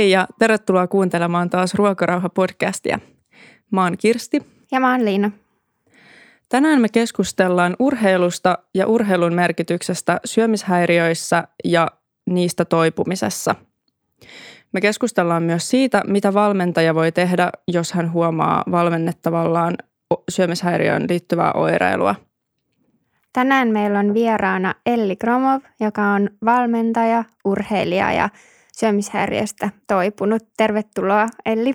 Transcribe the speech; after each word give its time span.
Hei 0.00 0.10
ja 0.10 0.26
tervetuloa 0.38 0.86
kuuntelemaan 0.86 1.50
taas 1.50 1.74
Ruokarauha-podcastia. 1.74 2.98
Mä 3.70 3.82
oon 3.82 3.96
Kirsti. 3.98 4.46
Ja 4.72 4.80
mä 4.80 4.92
oon 4.92 5.04
Liina. 5.04 5.30
Tänään 6.48 6.80
me 6.80 6.88
keskustellaan 6.88 7.76
urheilusta 7.78 8.58
ja 8.74 8.86
urheilun 8.86 9.34
merkityksestä 9.34 10.20
syömishäiriöissä 10.24 11.48
ja 11.64 11.88
niistä 12.30 12.64
toipumisessa. 12.64 13.54
Me 14.72 14.80
keskustellaan 14.80 15.42
myös 15.42 15.70
siitä, 15.70 16.02
mitä 16.06 16.34
valmentaja 16.34 16.94
voi 16.94 17.12
tehdä, 17.12 17.50
jos 17.68 17.92
hän 17.92 18.12
huomaa 18.12 18.64
valmennettavallaan 18.70 19.74
syömishäiriöön 20.30 21.06
liittyvää 21.08 21.52
oireilua. 21.52 22.14
Tänään 23.32 23.68
meillä 23.68 23.98
on 23.98 24.14
vieraana 24.14 24.74
Elli 24.86 25.16
Kromov, 25.16 25.60
joka 25.80 26.02
on 26.02 26.30
valmentaja, 26.44 27.24
urheilija 27.44 28.12
ja 28.12 28.28
syömishäiriöstä 28.80 29.70
toipunut. 29.86 30.42
Tervetuloa 30.56 31.26
Elli. 31.46 31.74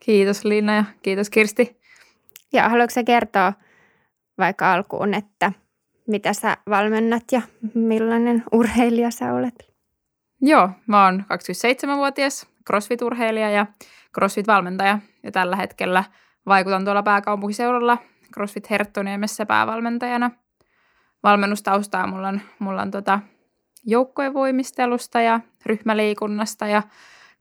Kiitos 0.00 0.44
Liina 0.44 0.76
ja 0.76 0.84
kiitos 1.02 1.30
Kirsti. 1.30 1.80
Ja 2.52 2.68
haluatko 2.68 3.00
kertoa 3.06 3.52
vaikka 4.38 4.72
alkuun, 4.72 5.14
että 5.14 5.52
mitä 6.08 6.32
sä 6.32 6.56
valmennat 6.70 7.24
ja 7.32 7.42
millainen 7.74 8.42
urheilija 8.52 9.10
sä 9.10 9.32
olet? 9.32 9.72
Joo, 10.40 10.70
mä 10.86 11.04
oon 11.04 11.24
27-vuotias 11.24 12.46
CrossFit-urheilija 12.70 13.50
ja 13.50 13.66
CrossFit-valmentaja 14.18 14.98
ja 15.22 15.32
tällä 15.32 15.56
hetkellä 15.56 16.04
vaikutan 16.46 16.84
tuolla 16.84 17.02
pääkaupunkiseudulla 17.02 17.98
CrossFit 18.34 18.70
Herttoniemessä 18.70 19.46
päävalmentajana. 19.46 20.30
Valmennustaustaa 21.22 22.06
mulla 22.06 22.28
on, 22.28 22.40
mulla 22.58 22.82
on 22.82 22.90
tota 22.90 23.20
joukkojen 23.86 24.34
voimistelusta 24.34 25.20
ja 25.20 25.40
ryhmäliikunnasta 25.66 26.66
ja 26.66 26.82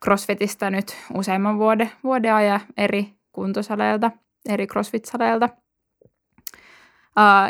CrossFitista 0.04 0.70
nyt 0.70 0.98
useamman 1.14 1.58
vuoden, 1.58 1.92
vuoden 2.04 2.34
ajan 2.34 2.60
eri 2.78 3.14
kuntosaleilta, 3.32 4.12
eri 4.50 4.68
CrossFit-saleilta. 4.68 5.50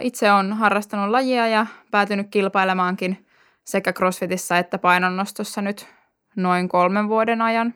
Itse 0.01 0.31
olen 0.31 0.53
harrastanut 0.53 1.09
lajia 1.09 1.47
ja 1.47 1.65
päätynyt 1.91 2.27
kilpailemaankin 2.31 3.25
sekä 3.63 3.93
CrossFitissa 3.93 4.57
että 4.57 4.77
painonnostossa 4.77 5.61
nyt 5.61 5.87
noin 6.35 6.69
kolmen 6.69 7.09
vuoden 7.09 7.41
ajan. 7.41 7.73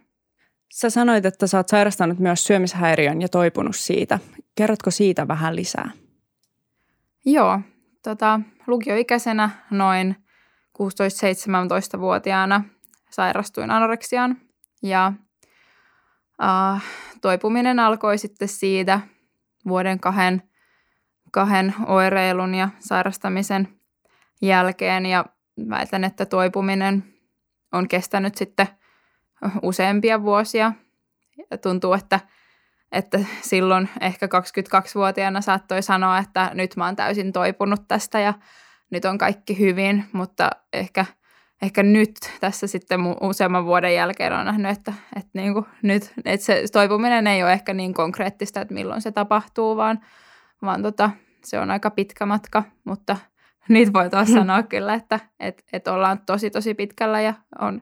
Sä 0.74 0.90
sanoit, 0.90 1.26
että 1.26 1.48
sä 1.48 1.58
oot 1.58 1.68
sairastanut 1.68 2.20
myös 2.20 2.44
syömishäiriön 2.44 3.22
ja 3.22 3.30
toipunut 3.30 3.76
siitä. 3.76 4.20
Kerrotko 4.56 4.92
siitä 4.92 5.28
vähän 5.28 5.56
lisää? 5.56 5.92
Joo, 7.26 7.60
tota, 8.04 8.40
lukioikäisenä 8.68 9.50
noin 9.72 10.16
16-17-vuotiaana 10.78 12.64
sairastuin 13.16 13.72
anoreksiaan. 13.72 14.38
Ja 14.84 15.14
äh, 16.44 16.84
toipuminen 17.22 17.80
alkoi 17.80 18.18
sitten 18.18 18.48
siitä 18.48 19.00
vuoden 19.68 20.00
kahden, 20.00 20.42
kahden 21.32 21.76
oireilun 21.88 22.56
ja 22.56 22.70
sairastamisen 22.80 23.68
jälkeen. 24.42 25.06
Ja 25.06 25.26
väitän, 25.70 26.04
että 26.04 26.26
toipuminen 26.26 27.04
on 27.72 27.88
kestänyt 27.88 28.36
sitten 28.36 28.68
useampia 29.62 30.22
vuosia. 30.22 30.72
Ja 31.52 31.58
tuntuu, 31.58 31.94
että, 31.94 32.20
että 32.92 33.20
silloin 33.42 33.90
ehkä 34.02 34.26
22-vuotiaana 34.26 35.42
saattoi 35.42 35.82
sanoa, 35.82 36.18
että 36.18 36.52
nyt 36.54 36.76
mä 36.76 36.86
oon 36.86 36.96
täysin 36.96 37.34
toipunut 37.34 37.88
tästä 37.88 38.20
ja 38.20 38.34
nyt 38.92 39.06
on 39.06 39.18
kaikki 39.18 39.60
hyvin, 39.60 40.06
mutta 40.12 40.50
ehkä, 40.74 41.06
ehkä 41.62 41.84
nyt 41.84 42.12
tässä 42.40 42.68
sitten 42.68 43.00
useamman 43.22 43.66
vuoden 43.66 43.96
jälkeen 43.96 44.34
on 44.34 44.46
nähnyt, 44.46 44.72
että, 44.72 44.94
että, 45.16 45.30
niin 45.34 45.54
kuin 45.54 45.66
nyt, 45.82 46.14
että 46.26 46.46
se 46.46 46.64
toipuminen 46.72 47.28
ei 47.28 47.44
ole 47.44 47.54
ehkä 47.54 47.74
niin 47.74 47.94
konkreettista, 47.94 48.62
että 48.62 48.74
milloin 48.74 49.02
se 49.02 49.12
tapahtuu, 49.12 49.76
vaan, 49.76 50.00
vaan 50.62 50.82
tota, 50.82 51.10
se 51.44 51.60
on 51.60 51.72
aika 51.72 51.90
pitkä 51.90 52.26
matka, 52.26 52.64
mutta 52.84 53.18
niitä 53.70 53.94
voi 53.94 54.10
taas 54.10 54.28
hmm. 54.28 54.38
sanoa 54.38 54.64
kyllä, 54.64 54.94
että, 54.94 55.20
että, 55.40 55.64
että 55.74 55.94
ollaan 55.94 56.20
tosi 56.26 56.50
tosi 56.50 56.74
pitkällä 56.74 57.22
ja 57.22 57.34
on 57.60 57.82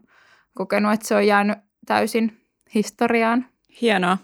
kokenut, 0.56 0.94
että 0.94 1.08
se 1.08 1.16
on 1.16 1.28
jäänyt 1.28 1.58
täysin 1.86 2.42
historiaan. 2.76 3.46
Hienoa. 3.82 4.18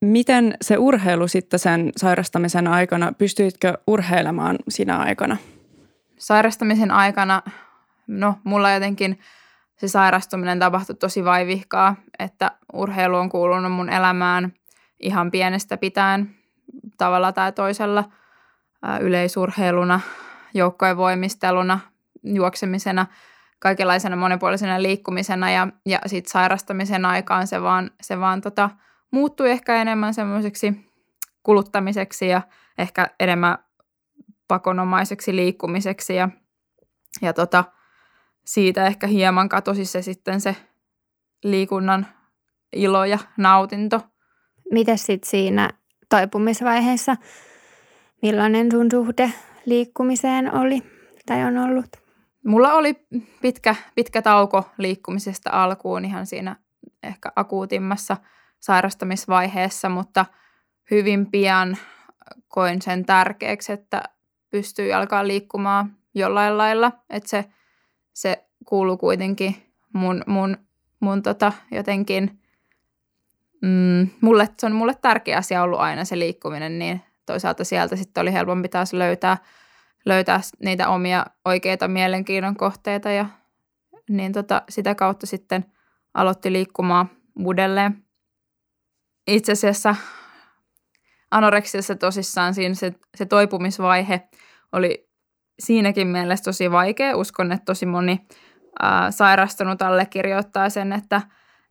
Miten 0.00 0.54
se 0.62 0.78
urheilu 0.78 1.28
sitten 1.28 1.60
sen 1.60 1.90
sairastamisen 1.96 2.66
aikana, 2.66 3.12
pystyitkö 3.18 3.78
urheilemaan 3.86 4.58
sinä 4.68 4.98
aikana? 4.98 5.36
sairastamisen 6.22 6.90
aikana, 6.90 7.42
no 8.18 8.34
mulla 8.44 8.72
jotenkin 8.72 9.18
se 9.76 9.88
sairastuminen 9.88 10.58
tapahtui 10.58 10.96
tosi 10.96 11.24
vaivihkaa, 11.24 11.96
että 12.18 12.50
urheilu 12.72 13.16
on 13.16 13.28
kuulunut 13.28 13.72
mun 13.72 13.90
elämään 13.90 14.52
ihan 15.00 15.30
pienestä 15.30 15.76
pitäen 15.76 16.34
tavalla 16.98 17.32
tai 17.32 17.52
toisella 17.52 18.04
yleisurheiluna, 19.00 20.00
joukkojen 20.54 20.96
voimisteluna, 20.96 21.80
juoksemisena, 22.24 23.06
kaikenlaisena 23.58 24.16
monipuolisena 24.16 24.82
liikkumisena 24.82 25.50
ja, 25.50 25.68
ja 25.86 26.00
sitten 26.06 26.30
sairastamisen 26.30 27.04
aikaan 27.04 27.46
se 27.46 27.62
vaan, 27.62 27.90
se 28.00 28.20
vaan 28.20 28.40
tota, 28.40 28.70
muuttui 29.10 29.50
ehkä 29.50 29.76
enemmän 29.76 30.14
semmoiseksi 30.14 30.90
kuluttamiseksi 31.42 32.28
ja 32.28 32.42
ehkä 32.78 33.06
enemmän 33.20 33.58
pakonomaiseksi 34.48 35.36
liikkumiseksi 35.36 36.14
ja, 36.14 36.28
ja 37.22 37.32
tota, 37.32 37.64
siitä 38.44 38.86
ehkä 38.86 39.06
hieman 39.06 39.48
katosi 39.48 39.84
se 39.84 40.02
sitten 40.02 40.40
se 40.40 40.56
liikunnan 41.44 42.06
ilo 42.72 43.04
ja 43.04 43.18
nautinto. 43.36 44.00
Miten 44.72 44.98
sitten 44.98 45.30
siinä 45.30 45.70
toipumisvaiheessa, 46.08 47.16
millainen 48.22 48.70
sun 48.70 48.86
suhde 48.90 49.32
liikkumiseen 49.66 50.54
oli 50.54 50.82
tai 51.26 51.44
on 51.44 51.58
ollut? 51.58 51.96
Mulla 52.46 52.72
oli 52.72 53.06
pitkä, 53.42 53.74
pitkä 53.94 54.22
tauko 54.22 54.70
liikkumisesta 54.78 55.50
alkuun 55.52 56.04
ihan 56.04 56.26
siinä 56.26 56.56
ehkä 57.02 57.32
akuutimmassa 57.36 58.16
sairastamisvaiheessa, 58.60 59.88
mutta 59.88 60.26
hyvin 60.90 61.30
pian 61.30 61.76
koin 62.48 62.82
sen 62.82 63.04
tärkeäksi, 63.04 63.72
että 63.72 64.02
pystyy 64.50 64.92
alkaa 64.92 65.26
liikkumaan 65.26 65.96
jollain 66.14 66.58
lailla, 66.58 66.92
että 67.10 67.28
se, 67.28 67.44
se 68.12 68.44
kuuluu 68.64 68.96
kuitenkin 68.96 69.56
mun, 69.92 70.22
mun, 70.26 70.56
mun 71.00 71.22
tota 71.22 71.52
jotenkin, 71.70 72.40
mm, 73.62 74.08
mulle, 74.20 74.48
se 74.58 74.66
on 74.66 74.72
mulle 74.72 74.94
tärkeä 74.94 75.38
asia 75.38 75.62
ollut 75.62 75.80
aina 75.80 76.04
se 76.04 76.18
liikkuminen, 76.18 76.78
niin 76.78 77.02
toisaalta 77.26 77.64
sieltä 77.64 77.96
sitten 77.96 78.20
oli 78.20 78.32
helpompi 78.32 78.68
taas 78.68 78.92
löytää, 78.92 79.36
löytää 80.04 80.40
niitä 80.58 80.88
omia 80.88 81.26
oikeita 81.44 81.88
mielenkiinnon 81.88 82.56
kohteita 82.56 83.10
ja 83.10 83.26
niin 84.10 84.32
tota, 84.32 84.62
sitä 84.68 84.94
kautta 84.94 85.26
sitten 85.26 85.64
aloitti 86.14 86.52
liikkumaan 86.52 87.10
uudelleen. 87.38 88.04
Itse 89.26 89.52
asiassa 89.52 89.96
anoreksiassa 91.30 91.94
tosissaan 91.94 92.54
siinä 92.54 92.74
se, 92.74 92.92
se 93.14 93.26
toipumisvaihe 93.26 94.28
oli 94.72 95.11
siinäkin 95.58 96.08
mielessä 96.08 96.44
tosi 96.44 96.70
vaikea. 96.70 97.16
Uskon, 97.16 97.52
että 97.52 97.64
tosi 97.64 97.86
moni 97.86 98.26
ää, 98.82 99.10
sairastunut 99.10 99.82
allekirjoittaa 99.82 100.68
sen, 100.68 100.92
että, 100.92 101.22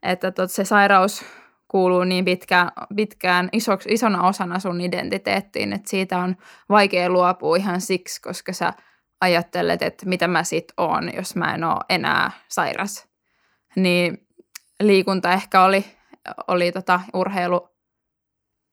että 0.03 0.31
tot, 0.31 0.51
se 0.51 0.65
sairaus 0.65 1.25
kuuluu 1.67 2.03
niin 2.03 2.25
pitkään, 2.25 2.71
pitkään 2.95 3.50
isoks, 3.53 3.85
isona 3.89 4.27
osana 4.27 4.59
sun 4.59 4.81
identiteettiin, 4.81 5.73
että 5.73 5.89
siitä 5.89 6.17
on 6.17 6.35
vaikea 6.69 7.09
luopua 7.09 7.56
ihan 7.56 7.81
siksi, 7.81 8.21
koska 8.21 8.53
sä 8.53 8.73
ajattelet, 9.21 9.81
että 9.81 10.06
mitä 10.06 10.27
mä 10.27 10.44
sit 10.44 10.73
oon, 10.77 11.11
jos 11.15 11.35
mä 11.35 11.56
en 11.56 11.63
ole 11.63 11.79
enää 11.89 12.31
sairas. 12.47 13.07
Niin 13.75 14.27
liikunta 14.83 15.33
ehkä 15.33 15.63
oli, 15.63 15.85
oli 16.47 16.71
tota 16.71 17.01
urheilu 17.13 17.69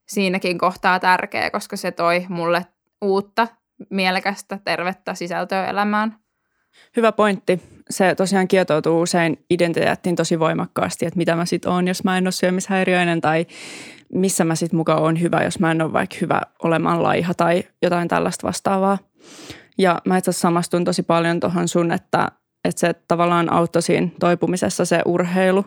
siinäkin 0.08 0.58
kohtaa 0.58 1.00
tärkeä, 1.00 1.50
koska 1.50 1.76
se 1.76 1.90
toi 1.90 2.26
mulle 2.28 2.66
uutta, 3.02 3.48
mielekästä, 3.90 4.58
tervettä 4.64 5.14
sisältöä 5.14 5.66
elämään. 5.66 6.18
Hyvä 6.96 7.12
pointti. 7.12 7.62
Se 7.90 8.14
tosiaan 8.14 8.48
kietoutuu 8.48 9.00
usein 9.00 9.44
identiteettiin 9.50 10.16
tosi 10.16 10.38
voimakkaasti, 10.38 11.06
että 11.06 11.16
mitä 11.16 11.36
mä 11.36 11.44
sitten 11.44 11.72
oon, 11.72 11.88
jos 11.88 12.04
mä 12.04 12.18
en 12.18 12.26
ole 12.26 12.32
syömishäiriöinen 12.32 13.20
tai 13.20 13.46
missä 14.14 14.44
mä 14.44 14.54
sitten 14.54 14.76
mukaan 14.76 15.02
on 15.02 15.20
hyvä, 15.20 15.42
jos 15.44 15.58
mä 15.58 15.70
en 15.70 15.82
ole 15.82 15.92
vaikka 15.92 16.16
hyvä 16.20 16.40
olemaan 16.62 17.02
laiha 17.02 17.34
tai 17.34 17.64
jotain 17.82 18.08
tällaista 18.08 18.46
vastaavaa. 18.46 18.98
Ja 19.78 20.00
mä 20.04 20.18
itse 20.18 20.32
samastun 20.32 20.84
tosi 20.84 21.02
paljon 21.02 21.40
tuohon 21.40 21.68
sun, 21.68 21.92
että, 21.92 22.28
että 22.64 22.80
se 22.80 22.94
tavallaan 23.08 23.52
auttoi 23.52 23.82
siinä 23.82 24.08
toipumisessa 24.20 24.84
se 24.84 25.02
urheilu. 25.04 25.64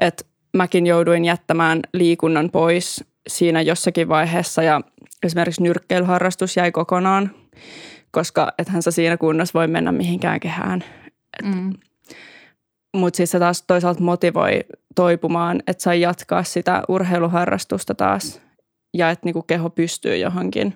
Että 0.00 0.24
mäkin 0.56 0.86
jouduin 0.86 1.24
jättämään 1.24 1.80
liikunnan 1.94 2.50
pois 2.50 3.04
siinä 3.28 3.60
jossakin 3.60 4.08
vaiheessa 4.08 4.62
ja 4.62 4.80
esimerkiksi 5.22 5.62
nyrkkeilyharrastus 5.62 6.56
jäi 6.56 6.72
kokonaan, 6.72 7.30
koska 8.10 8.52
ethän 8.58 8.82
sä 8.82 8.90
siinä 8.90 9.16
kunnossa 9.16 9.58
voi 9.58 9.66
mennä 9.68 9.92
mihinkään 9.92 10.40
kehään. 10.40 10.84
Et, 11.38 11.54
mm. 11.54 11.72
mutta 12.96 13.16
siis 13.16 13.30
se 13.30 13.38
taas 13.38 13.62
toisaalta 13.62 14.02
motivoi 14.02 14.60
toipumaan, 14.94 15.62
että 15.66 15.82
sai 15.82 16.00
jatkaa 16.00 16.42
sitä 16.42 16.82
urheiluharrastusta 16.88 17.94
taas 17.94 18.40
ja 18.94 19.10
että 19.10 19.26
niinku 19.26 19.42
keho 19.42 19.70
pystyy 19.70 20.16
johonkin. 20.16 20.66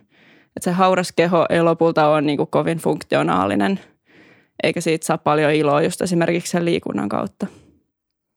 Että 0.57 0.65
se 0.65 0.71
hauras 0.71 1.13
keho 1.13 1.47
ei 1.51 1.63
lopulta 1.63 2.09
ole 2.09 2.21
niinku 2.21 2.47
kovin 2.47 2.79
funktionaalinen, 2.79 3.81
eikä 4.63 4.81
siitä 4.81 5.07
saa 5.07 5.19
paljon 5.19 5.53
iloa 5.53 5.83
just 5.83 6.03
esimerkiksi 6.03 6.51
sen 6.51 6.65
liikunnan 6.65 7.09
kautta. 7.09 7.47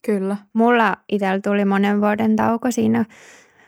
Kyllä. 0.05 0.37
Mulla 0.53 0.97
itsellä 1.09 1.39
tuli 1.43 1.65
monen 1.65 2.01
vuoden 2.01 2.35
tauko 2.35 2.71
siinä 2.71 3.05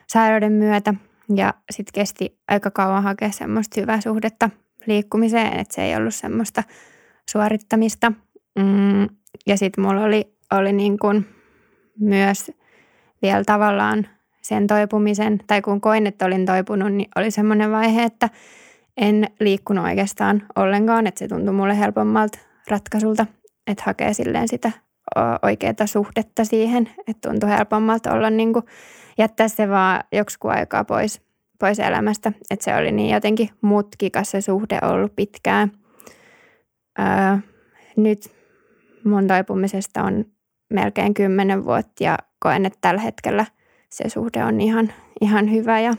sairauden 0.08 0.52
myötä 0.52 0.94
ja 1.36 1.54
sitten 1.72 1.94
kesti 1.94 2.40
aika 2.48 2.72
kauan 2.72 3.04
hakea 3.04 3.32
semmoista 3.32 3.82
hyvää 3.82 4.02
suhdetta 4.02 4.50
liikkumiseen, 4.86 5.60
että 5.60 5.76
se 5.76 5.84
ei 5.84 5.96
ollut 5.96 6.16
semmoista 6.16 6.64
suorittamista. 7.30 8.12
Mm, 8.60 9.04
ja 9.48 9.58
sitten 9.58 9.84
mulla 9.84 10.04
oli, 10.04 10.34
oli 10.52 10.74
niin 10.74 11.00
kuin 11.00 11.26
myös 12.00 12.52
vielä 13.22 13.44
tavallaan 13.46 14.08
sen 14.42 14.68
toipumisen, 14.68 15.40
tai 15.48 15.62
kun 15.62 15.82
koin, 15.82 16.08
että 16.08 16.26
olin 16.26 16.46
toipunut, 16.46 16.94
niin 16.94 17.10
oli 17.16 17.32
semmoinen 17.32 17.72
vaihe, 17.72 18.04
että 18.04 18.30
en 18.98 19.28
liikkunut 19.40 19.86
oikeastaan 19.86 20.44
ollenkaan, 20.56 21.08
että 21.08 21.20
se 21.20 21.28
tuntui 21.28 21.54
mulle 21.54 21.80
helpommalta 21.80 22.40
ratkaisulta, 22.70 23.26
että 23.68 23.84
hakee 23.86 24.14
silleen 24.14 24.48
sitä 24.48 24.72
oikeaa 25.42 25.86
suhdetta 25.86 26.46
siihen, 26.46 26.90
että 27.08 27.30
tuntui 27.30 27.50
helpommalta 27.50 28.14
olla 28.14 28.30
niin 28.30 28.54
kuin, 28.54 28.66
jättää 29.18 29.48
se 29.48 29.70
vaan 29.70 30.04
joksikin 30.12 30.50
aikaa 30.50 30.84
pois, 30.84 31.22
pois 31.60 31.80
elämästä, 31.80 32.32
että 32.50 32.64
se 32.64 32.76
oli 32.76 32.92
niin 32.92 33.14
jotenkin 33.14 33.50
mutkikas 33.62 34.32
se 34.32 34.42
suhde 34.42 34.80
ollut 34.82 35.16
pitkään. 35.16 35.72
Öö, 37.00 37.38
nyt 37.98 38.38
mun 39.04 39.28
toipumisesta 39.28 40.04
on 40.04 40.26
melkein 40.70 41.14
kymmenen 41.14 41.66
vuotta 41.66 42.04
ja 42.04 42.18
koen, 42.40 42.66
että 42.66 42.80
tällä 42.82 43.02
hetkellä 43.02 43.46
se 43.90 44.10
suhde 44.10 44.44
on 44.44 44.62
ihan, 44.62 44.94
ihan 45.22 45.52
hyvä 45.52 45.80
ja, 45.80 45.94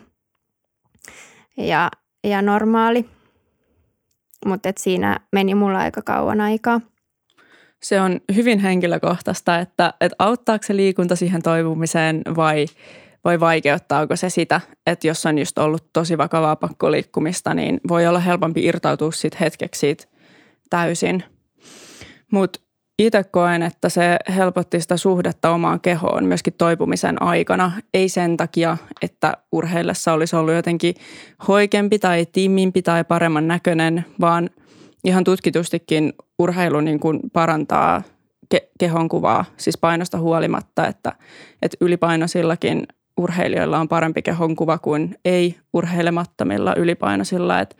ja, 1.56 1.90
ja 2.24 2.42
normaali. 2.42 3.04
Mutta 4.46 4.72
siinä 4.78 5.20
meni 5.32 5.54
mulla 5.54 5.78
aika 5.78 6.02
kauan 6.02 6.40
aikaa. 6.40 6.80
Se 7.82 8.00
on 8.00 8.20
hyvin 8.34 8.58
henkilökohtaista, 8.58 9.58
että, 9.58 9.94
että 10.00 10.16
auttaako 10.18 10.62
se 10.62 10.76
liikunta 10.76 11.16
siihen 11.16 11.42
toipumiseen 11.42 12.22
vai, 12.36 12.66
vai 13.24 13.40
vaikeuttaako 13.40 14.16
se 14.16 14.30
sitä, 14.30 14.60
että 14.86 15.06
jos 15.06 15.26
on 15.26 15.38
just 15.38 15.58
ollut 15.58 15.92
tosi 15.92 16.18
vakavaa 16.18 16.56
pakkoliikkumista, 16.56 17.54
niin 17.54 17.80
voi 17.88 18.06
olla 18.06 18.20
helpompi 18.20 18.64
irtautua 18.64 19.12
siitä 19.12 19.36
hetkeksi 19.40 19.80
siitä 19.80 20.04
täysin. 20.70 21.24
Mutta 22.32 22.60
itse 22.98 23.24
koen, 23.24 23.62
että 23.62 23.88
se 23.88 24.16
helpotti 24.36 24.80
sitä 24.80 24.96
suhdetta 24.96 25.50
omaan 25.50 25.80
kehoon 25.80 26.24
myöskin 26.24 26.54
toipumisen 26.58 27.22
aikana. 27.22 27.72
Ei 27.94 28.08
sen 28.08 28.36
takia, 28.36 28.76
että 29.02 29.36
urheillessa 29.52 30.12
olisi 30.12 30.36
ollut 30.36 30.54
jotenkin 30.54 30.94
hoikempi 31.48 31.98
tai 31.98 32.26
timmimpi 32.32 32.82
tai 32.82 33.04
paremman 33.04 33.48
näköinen, 33.48 34.04
vaan 34.20 34.50
ihan 35.04 35.24
tutkitustikin 35.24 36.12
urheilu 36.38 36.80
niin 36.80 37.00
kuin 37.00 37.20
parantaa 37.32 38.02
ke- 38.54 38.70
kehon 38.78 39.08
kuvaa, 39.08 39.44
siis 39.56 39.78
painosta 39.78 40.18
huolimatta, 40.18 40.86
että, 40.86 41.12
että 41.62 41.76
ylipainoisillakin 41.80 42.86
urheilijoilla 43.18 43.78
on 43.78 43.88
parempi 43.88 44.22
kehon 44.22 44.56
kuva 44.56 44.78
kuin 44.78 45.18
ei-urheilemattomilla 45.24 46.74
ylipainoisilla. 46.76 47.60
Että, 47.60 47.76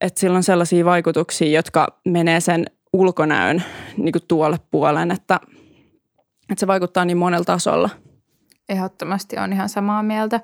että 0.00 0.20
sillä 0.20 0.36
on 0.36 0.42
sellaisia 0.42 0.84
vaikutuksia, 0.84 1.56
jotka 1.56 2.00
menee 2.04 2.40
sen 2.40 2.64
ulkonäön 2.92 3.62
niin 3.96 4.12
kuin 4.12 4.26
tuolle 4.28 4.58
puolen, 4.70 5.10
että, 5.10 5.40
että 6.50 6.60
se 6.60 6.66
vaikuttaa 6.66 7.04
niin 7.04 7.18
monella 7.18 7.44
tasolla. 7.44 7.90
Ehdottomasti 8.68 9.38
on 9.38 9.52
ihan 9.52 9.68
samaa 9.68 10.02
mieltä. 10.02 10.40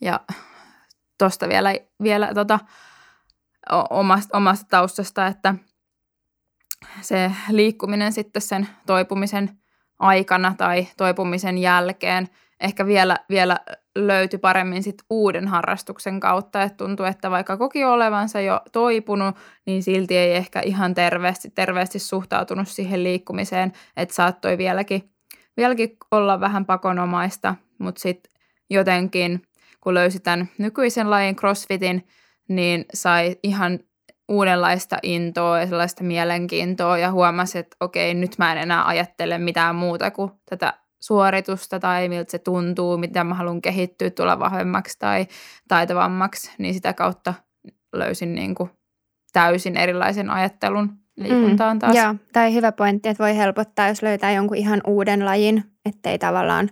Ja 0.00 0.20
tuosta 1.18 1.48
vielä, 1.48 1.74
vielä 2.02 2.34
tota, 2.34 2.58
omasta, 3.90 4.36
omasta 4.36 4.66
taustasta, 4.70 5.26
että 5.26 5.54
se 7.00 7.32
liikkuminen 7.50 8.12
sitten 8.12 8.42
sen 8.42 8.68
toipumisen 8.86 9.58
aikana 9.98 10.54
tai 10.58 10.86
toipumisen 10.96 11.58
jälkeen 11.58 12.28
ehkä 12.60 12.86
vielä, 12.86 13.16
vielä 13.28 13.56
löytyi 13.94 14.38
paremmin 14.38 14.82
sit 14.82 15.02
uuden 15.10 15.48
harrastuksen 15.48 16.20
kautta, 16.20 16.62
että 16.62 16.76
tuntuu, 16.76 17.06
että 17.06 17.30
vaikka 17.30 17.56
koki 17.56 17.84
olevansa 17.84 18.40
jo 18.40 18.60
toipunut, 18.72 19.36
niin 19.66 19.82
silti 19.82 20.16
ei 20.16 20.34
ehkä 20.34 20.60
ihan 20.60 20.94
terveesti, 20.94 21.50
terveesti 21.50 21.98
suhtautunut 21.98 22.68
siihen 22.68 23.04
liikkumiseen, 23.04 23.72
että 23.96 24.14
saattoi 24.14 24.58
vieläkin, 24.58 25.10
vieläkin 25.56 25.96
olla 26.10 26.40
vähän 26.40 26.66
pakonomaista, 26.66 27.54
mutta 27.78 28.00
sitten 28.00 28.32
jotenkin, 28.70 29.42
kun 29.80 29.94
löysi 29.94 30.20
tämän 30.20 30.48
nykyisen 30.58 31.10
lajin 31.10 31.36
crossfitin, 31.36 32.06
niin 32.48 32.84
sai 32.94 33.36
ihan 33.42 33.78
uudenlaista 34.28 34.98
intoa 35.02 35.60
ja 35.60 35.66
sellaista 35.66 36.04
mielenkiintoa 36.04 36.98
ja 36.98 37.12
huomasi, 37.12 37.58
että 37.58 37.76
okei, 37.80 38.14
nyt 38.14 38.38
mä 38.38 38.52
en 38.52 38.58
enää 38.58 38.86
ajattele 38.86 39.38
mitään 39.38 39.74
muuta 39.74 40.10
kuin 40.10 40.30
tätä 40.50 40.74
suoritusta 41.00 41.80
tai 41.80 42.08
miltä 42.08 42.30
se 42.30 42.38
tuntuu, 42.38 42.98
mitä 42.98 43.24
mä 43.24 43.34
haluan 43.34 43.62
kehittyä, 43.62 44.10
tulla 44.10 44.38
vahvemmaksi 44.38 44.98
tai 44.98 45.26
taitavammaksi, 45.68 46.52
niin 46.58 46.74
sitä 46.74 46.92
kautta 46.92 47.34
löysin 47.92 48.34
niin 48.34 48.54
kuin 48.54 48.70
täysin 49.32 49.76
erilaisen 49.76 50.30
ajattelun 50.30 50.92
liikuntaan 51.16 51.78
taas. 51.78 51.92
Mm, 51.92 52.02
joo, 52.02 52.14
tai 52.32 52.54
hyvä 52.54 52.72
pointti, 52.72 53.08
että 53.08 53.24
voi 53.24 53.36
helpottaa, 53.36 53.88
jos 53.88 54.02
löytää 54.02 54.32
jonkun 54.32 54.56
ihan 54.56 54.80
uuden 54.86 55.24
lajin, 55.24 55.64
ettei 55.84 56.18
tavallaan 56.18 56.70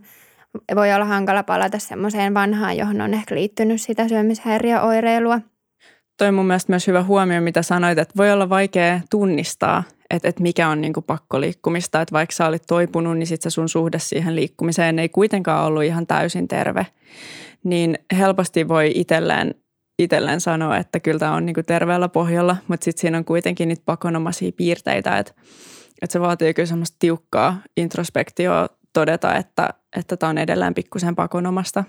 voi 0.74 0.92
olla 0.92 1.04
hankala 1.04 1.42
palata 1.42 1.78
semmoiseen 1.78 2.34
vanhaan, 2.34 2.76
johon 2.76 3.00
on 3.00 3.14
ehkä 3.14 3.34
liittynyt 3.34 3.82
sitä 3.82 4.08
syömishäiriöoireilua. 4.08 5.40
Toi 6.18 6.28
on 6.28 6.34
mun 6.34 6.46
mielestä 6.46 6.72
myös 6.72 6.86
hyvä 6.86 7.02
huomio, 7.02 7.40
mitä 7.40 7.62
sanoit, 7.62 7.98
että 7.98 8.14
voi 8.16 8.32
olla 8.32 8.48
vaikea 8.48 9.00
tunnistaa, 9.10 9.82
että, 10.10 10.28
että 10.28 10.42
mikä 10.42 10.68
on 10.68 10.80
niin 10.80 10.92
kuin 10.92 11.04
pakkoliikkumista. 11.04 12.00
Että 12.00 12.12
vaikka 12.12 12.34
sä 12.34 12.46
olit 12.46 12.62
toipunut, 12.66 13.18
niin 13.18 13.26
sitten 13.26 13.50
se 13.50 13.54
sun 13.54 13.68
suhde 13.68 13.98
siihen 13.98 14.36
liikkumiseen 14.36 14.98
ei 14.98 15.08
kuitenkaan 15.08 15.66
ollut 15.66 15.82
ihan 15.84 16.06
täysin 16.06 16.48
terve. 16.48 16.86
Niin 17.64 17.98
helposti 18.18 18.68
voi 18.68 18.92
itselleen, 18.94 19.54
itselleen 19.98 20.40
sanoa, 20.40 20.76
että 20.76 21.00
kyllä 21.00 21.18
tämä 21.18 21.34
on 21.34 21.46
niin 21.46 21.54
kuin 21.54 21.66
terveellä 21.66 22.08
pohjalla, 22.08 22.56
mutta 22.68 22.84
sitten 22.84 23.00
siinä 23.00 23.18
on 23.18 23.24
kuitenkin 23.24 23.68
niitä 23.68 23.82
pakonomaisia 23.86 24.52
piirteitä, 24.56 25.18
että, 25.18 25.34
että 26.02 26.12
se 26.12 26.20
vaatii 26.20 26.54
kyllä 26.54 26.66
semmoista 26.66 26.96
tiukkaa 26.98 27.62
introspektioa 27.76 28.68
todeta, 28.92 29.34
että 29.34 29.68
että 29.96 30.16
tämä 30.16 30.30
on 30.30 30.38
edelleen 30.38 30.74
pikkusen 30.74 31.14
pakonomasta. 31.14 31.84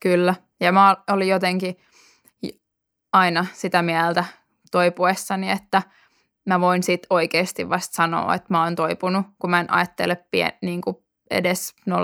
Kyllä, 0.00 0.34
ja 0.60 0.72
mä 0.72 0.96
olin 1.10 1.28
jotenkin 1.28 1.76
aina 3.12 3.46
sitä 3.52 3.82
mieltä 3.82 4.24
toipuessani, 4.70 5.50
että– 5.50 5.82
mä 6.48 6.60
voin 6.60 6.82
sit 6.82 7.06
oikeasti 7.10 7.68
vasta 7.68 7.94
sanoa, 7.94 8.34
että 8.34 8.46
mä 8.50 8.64
oon 8.64 8.74
toipunut, 8.74 9.26
kun 9.38 9.50
mä 9.50 9.60
en 9.60 9.72
ajattele 9.72 10.16
pien, 10.30 10.52
niin 10.62 10.80
kuin 10.80 10.96
edes 11.30 11.74
0,1 11.90 11.94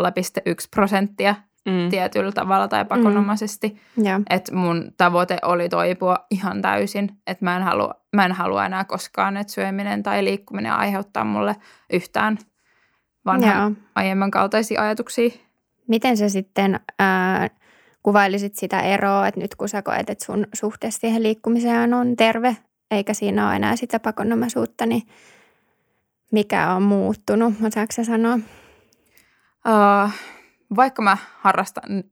prosenttia 0.71 1.35
mm. 1.67 1.91
tietyllä 1.91 2.33
tavalla 2.33 2.69
tai 2.69 2.85
pakonomaisesti. 2.85 3.81
Mm. 3.97 4.05
Yeah. 4.05 4.23
Että 4.31 4.55
mun 4.55 4.93
tavoite 4.97 5.39
oli 5.43 5.69
toipua 5.69 6.27
ihan 6.31 6.63
täysin, 6.63 7.11
että 7.27 7.45
mä 7.45 7.57
en 7.57 7.63
halua, 7.63 7.95
mä 8.17 8.25
en 8.25 8.33
halua 8.33 8.67
enää 8.67 8.85
koskaan, 8.85 9.37
että 9.37 9.53
syöminen 9.53 10.03
tai 10.03 10.25
liikkuminen 10.25 10.73
aiheuttaa 10.73 11.25
mulle 11.25 11.57
yhtään 11.93 12.39
vanhan 13.27 13.57
yeah. 13.57 13.73
aiemman 13.95 14.31
kaltaisia 14.31 14.83
ajatuksia. 14.83 15.31
Miten 15.89 16.17
sä 16.17 16.29
sitten 16.29 16.81
äh, 17.01 17.51
kuvailisit 18.03 18.55
sitä 18.55 18.81
eroa, 18.81 19.27
että 19.27 19.41
nyt 19.41 19.55
kun 19.55 19.69
sä 19.69 19.83
koet, 19.83 20.11
että 20.11 20.25
sun 20.25 20.47
suhde 20.55 20.91
siihen 20.91 21.23
liikkumiseen 21.23 21.95
on 21.95 22.17
terve, 22.17 22.57
eikä 22.91 23.15
siinä 23.15 23.47
ole 23.47 23.57
enää 23.57 23.77
sitä 23.77 24.01
pakonomaisuutta, 24.01 24.87
niin 24.87 25.03
mikä 26.33 26.75
on 26.75 26.83
muuttunut, 26.83 27.55
osaatko 27.67 28.05
sanoa? 28.05 28.35
Uh, 28.35 30.11
vaikka 30.77 31.03
mä 31.03 31.17
harrastan 31.41 32.05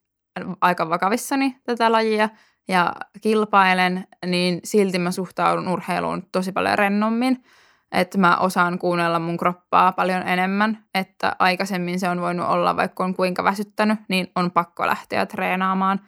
aika 0.61 0.88
vakavissani 0.88 1.57
tätä 1.64 1.93
lajia 1.93 2.29
ja 2.69 2.93
kilpailen, 3.21 4.05
niin 4.26 4.61
silti 4.64 4.99
mä 4.99 5.11
suhtaudun 5.11 5.69
urheiluun 5.69 6.26
tosi 6.33 6.52
paljon 6.52 6.79
rennommin. 6.79 7.45
Että 7.93 8.19
mä 8.19 8.37
osaan 8.37 8.79
kuunnella 8.79 9.19
mun 9.19 9.37
kroppaa 9.37 9.93
paljon 9.93 10.29
enemmän, 10.29 10.85
että 10.95 11.37
aikaisemmin 11.38 12.00
se 12.00 12.09
on 12.09 12.21
voinut 12.21 12.49
olla, 12.49 12.76
vaikka 12.76 13.05
on 13.05 13.14
kuinka 13.14 13.45
väsyttänyt, 13.45 13.99
niin 14.09 14.31
on 14.37 14.50
pakko 14.50 14.87
lähteä 14.87 15.26
treenaamaan 15.26 16.00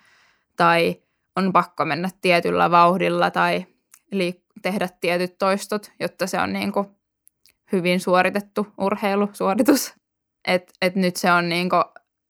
tai 0.56 1.02
on 1.36 1.52
pakko 1.52 1.84
mennä 1.84 2.08
tietyllä 2.20 2.70
vauhdilla 2.70 3.30
tai 3.30 3.66
liik- 4.14 4.43
tehdä 4.64 4.88
tietyt 5.00 5.38
toistot, 5.38 5.92
jotta 6.00 6.26
se 6.26 6.40
on 6.40 6.52
niin 6.52 6.72
kuin 6.72 6.86
hyvin 7.72 8.00
suoritettu 8.00 8.66
urheilusuoritus. 8.78 9.94
Et, 10.46 10.72
et 10.82 10.96
nyt 10.96 11.16
se 11.16 11.32
on 11.32 11.48
niin 11.48 11.70
kuin 11.70 11.84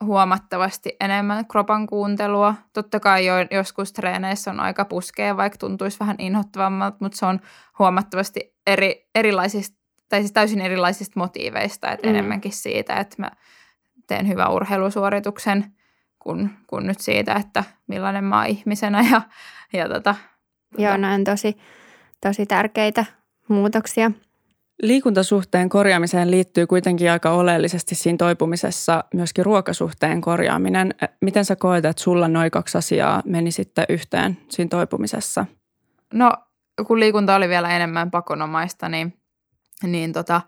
huomattavasti 0.04 0.96
enemmän 1.00 1.46
kropan 1.46 1.86
kuuntelua. 1.86 2.54
Totta 2.72 3.00
kai 3.00 3.26
jo, 3.26 3.34
joskus 3.50 3.92
treeneissä 3.92 4.50
on 4.50 4.60
aika 4.60 4.84
puskea, 4.84 5.36
vaikka 5.36 5.58
tuntuisi 5.58 6.00
vähän 6.00 6.16
inhottavammalta, 6.18 6.96
mutta 7.00 7.18
se 7.18 7.26
on 7.26 7.40
huomattavasti 7.78 8.54
eri, 8.66 9.08
erilaisista 9.14 9.84
tai 10.08 10.20
siis 10.20 10.32
täysin 10.32 10.60
erilaisista 10.60 11.20
motiiveista, 11.20 11.92
että 11.92 12.06
mm. 12.06 12.14
enemmänkin 12.14 12.52
siitä, 12.52 12.94
että 12.94 13.16
mä 13.18 13.30
teen 14.06 14.28
hyvän 14.28 14.52
urheilusuorituksen, 14.52 15.74
kun, 16.18 16.50
kun 16.66 16.86
nyt 16.86 17.00
siitä, 17.00 17.34
että 17.34 17.64
millainen 17.86 18.24
mä 18.24 18.36
oon 18.36 18.46
ihmisenä 18.46 19.04
ja, 19.10 19.22
ja 19.72 19.88
tota, 19.88 20.14
Joo, 20.78 20.96
nämä 20.96 21.14
on 21.14 21.24
tosi, 21.24 21.56
tosi 22.28 22.46
tärkeitä 22.46 23.04
muutoksia. 23.48 24.10
Liikuntasuhteen 24.82 25.68
korjaamiseen 25.68 26.30
liittyy 26.30 26.66
kuitenkin 26.66 27.10
aika 27.10 27.30
oleellisesti 27.30 27.94
siinä 27.94 28.16
toipumisessa 28.16 29.04
myöskin 29.14 29.44
ruokasuhteen 29.44 30.20
korjaaminen. 30.20 30.94
Miten 31.20 31.44
sä 31.44 31.56
koet, 31.56 31.84
että 31.84 32.02
sulla 32.02 32.28
noin 32.28 32.50
kaksi 32.50 32.78
asiaa 32.78 33.22
meni 33.24 33.50
sitten 33.50 33.84
yhteen 33.88 34.38
siinä 34.48 34.68
toipumisessa? 34.68 35.46
No, 36.12 36.32
kun 36.86 37.00
liikunta 37.00 37.34
oli 37.34 37.48
vielä 37.48 37.76
enemmän 37.76 38.10
pakonomaista, 38.10 38.88
niin, 38.88 39.14
niin 39.82 40.12
tota, 40.12 40.40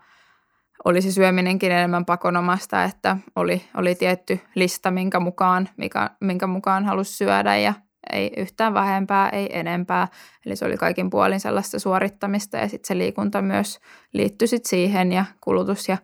olisi 0.85 1.11
syöminenkin 1.11 1.71
enemmän 1.71 2.05
pakonomasta, 2.05 2.83
että 2.83 3.17
oli, 3.35 3.61
oli 3.75 3.95
tietty 3.95 4.39
lista, 4.55 4.91
minkä 4.91 5.19
mukaan, 5.19 5.69
mikä, 5.77 6.09
minkä 6.21 6.47
mukaan 6.47 6.85
halusi 6.85 7.13
syödä 7.13 7.57
ja 7.57 7.73
ei 8.11 8.31
yhtään 8.37 8.73
vähempää, 8.73 9.29
ei 9.29 9.59
enempää. 9.59 10.07
Eli 10.45 10.55
se 10.55 10.65
oli 10.65 10.77
kaikin 10.77 11.09
puolin 11.09 11.39
sellaista 11.39 11.79
suorittamista 11.79 12.57
ja 12.57 12.67
sitten 12.67 12.87
se 12.87 12.97
liikunta 12.97 13.41
myös 13.41 13.79
liittyi 14.13 14.47
sit 14.47 14.65
siihen 14.65 15.11
ja 15.11 15.25
kulutus 15.41 15.89
ja, 15.89 15.97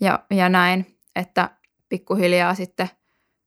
ja, 0.00 0.18
ja 0.30 0.48
näin, 0.48 0.98
että 1.16 1.50
pikkuhiljaa 1.88 2.54
sitten 2.54 2.88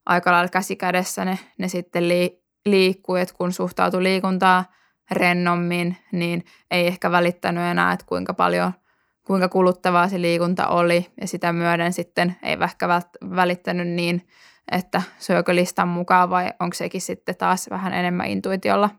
aika 0.06 0.32
lailla 0.32 0.50
käsikädessä 0.50 1.26
ne, 1.26 1.40
ne 1.58 1.68
sitten 1.68 2.10
li, 2.10 2.44
liikkuu, 2.66 3.16
että 3.16 3.36
kun 3.38 3.52
suhtautui 3.52 4.04
liikuntaa 4.04 4.66
rennommin, 5.12 5.98
niin 6.12 6.46
ei 6.72 6.88
ehkä 6.88 7.12
välittänyt 7.12 7.64
enää, 7.64 7.94
että 7.94 8.06
kuinka 8.06 8.34
paljon– 8.34 8.72
kuinka 9.26 9.50
kuluttavaa 9.50 10.08
se 10.08 10.22
liikunta 10.22 10.68
oli 10.68 11.08
ja 11.22 11.28
sitä 11.28 11.54
myöden 11.54 11.94
sitten 11.94 12.36
ei 12.44 12.58
ehkä 12.62 12.88
välittänyt 13.36 13.88
niin 13.88 14.28
että 14.72 15.02
syökö 15.20 15.56
listan 15.56 15.88
mukaan 15.88 16.30
vai 16.30 16.50
onko 16.60 16.74
sekin 16.74 17.02
sitten 17.02 17.36
taas 17.36 17.70
vähän 17.70 17.94
enemmän 17.94 18.28
intuitiolla. 18.28 18.90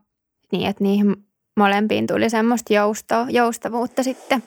Niin, 0.52 0.68
että 0.68 0.84
niihin 0.84 1.16
molempiin 1.58 2.06
tuli 2.06 2.30
semmoista 2.30 2.72
joustoa, 2.72 3.26
joustavuutta 3.30 4.02
sitten. 4.02 4.42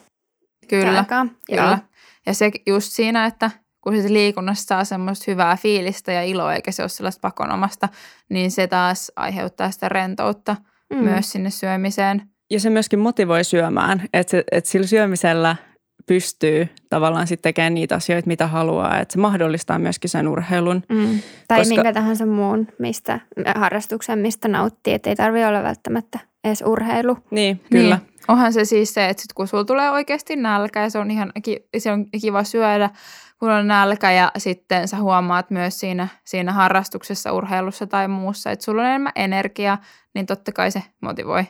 Kyllä, 0.68 1.04
kyllä. 1.46 1.78
Ja 2.26 2.34
se 2.34 2.50
just 2.66 2.92
siinä, 2.92 3.26
että 3.26 3.50
kun 3.80 4.02
se 4.02 4.12
liikunnassa 4.12 4.64
saa 4.64 4.84
semmoista 4.84 5.24
hyvää 5.30 5.56
fiilistä 5.56 6.12
ja 6.12 6.22
iloa, 6.22 6.54
eikä 6.54 6.72
se 6.72 6.82
ole 6.82 6.88
sellaista 6.88 7.20
pakonomasta, 7.20 7.88
niin 8.28 8.50
se 8.50 8.66
taas 8.66 9.12
aiheuttaa 9.16 9.70
sitä 9.70 9.88
rentoutta 9.88 10.56
mm. 10.90 10.98
myös 10.98 11.32
sinne 11.32 11.50
syömiseen. 11.50 12.22
Ja 12.50 12.60
se 12.60 12.70
myöskin 12.70 12.98
motivoi 12.98 13.44
syömään, 13.44 14.02
että, 14.12 14.42
että 14.52 14.70
sillä 14.70 14.86
syömisellä– 14.86 15.56
pystyy 16.06 16.68
tavallaan 16.90 17.26
sitten 17.26 17.42
tekemään 17.42 17.74
niitä 17.74 17.94
asioita, 17.94 18.26
mitä 18.26 18.46
haluaa. 18.46 19.00
Että 19.00 19.12
se 19.12 19.18
mahdollistaa 19.18 19.78
myöskin 19.78 20.10
sen 20.10 20.28
urheilun. 20.28 20.82
Mm. 20.88 21.18
Tai 21.48 21.58
koska... 21.58 21.74
minkä 21.74 21.92
tahansa 21.92 22.26
muun 22.26 22.68
mistä, 22.78 23.20
harrastuksen, 23.56 24.18
mistä 24.18 24.48
nauttii. 24.48 24.94
Että 24.94 25.10
ei 25.10 25.16
tarvitse 25.16 25.46
olla 25.46 25.62
välttämättä 25.62 26.18
edes 26.44 26.62
urheilu. 26.66 27.18
Niin, 27.30 27.60
kyllä. 27.70 27.96
Niin. 27.96 28.10
Onhan 28.28 28.52
se 28.52 28.64
siis 28.64 28.94
se, 28.94 29.08
että 29.08 29.22
sit 29.22 29.32
kun 29.32 29.48
sulla 29.48 29.64
tulee 29.64 29.90
oikeasti 29.90 30.36
nälkä 30.36 30.82
ja 30.82 30.90
se 30.90 30.98
on 30.98 31.10
ihan 31.10 31.32
se 31.78 31.92
on 31.92 32.06
kiva 32.20 32.44
syödä, 32.44 32.90
kun 33.38 33.50
on 33.50 33.68
nälkä 33.68 34.12
ja 34.12 34.32
sitten 34.38 34.88
sä 34.88 34.96
huomaat 34.96 35.50
myös 35.50 35.80
siinä, 35.80 36.08
siinä 36.24 36.52
harrastuksessa, 36.52 37.32
urheilussa 37.32 37.86
tai 37.86 38.08
muussa, 38.08 38.50
että 38.50 38.64
sulla 38.64 38.82
on 38.82 38.88
enemmän 38.88 39.12
energiaa, 39.16 39.78
niin 40.14 40.26
totta 40.26 40.52
kai 40.52 40.70
se 40.70 40.82
motivoi. 41.00 41.44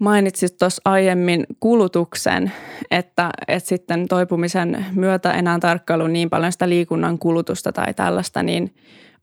Mainitsit 0.00 0.58
tuossa 0.58 0.82
aiemmin 0.84 1.46
kulutuksen, 1.60 2.52
että, 2.90 3.30
että 3.48 3.68
sitten 3.68 4.08
toipumisen 4.08 4.86
myötä 4.94 5.32
enää 5.32 5.58
tarkkailu 5.58 6.06
niin 6.06 6.30
paljon 6.30 6.52
sitä 6.52 6.68
liikunnan 6.68 7.18
kulutusta 7.18 7.72
tai 7.72 7.94
tällaista, 7.94 8.42
niin 8.42 8.74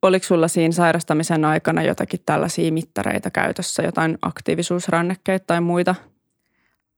oliko 0.01 0.25
sulla 0.25 0.47
siinä 0.47 0.71
sairastamisen 0.71 1.45
aikana 1.45 1.83
jotakin 1.83 2.19
tällaisia 2.25 2.71
mittareita 2.71 3.31
käytössä, 3.31 3.83
jotain 3.83 4.17
aktiivisuusrannekkeita 4.21 5.43
tai 5.47 5.61
muita? 5.61 5.95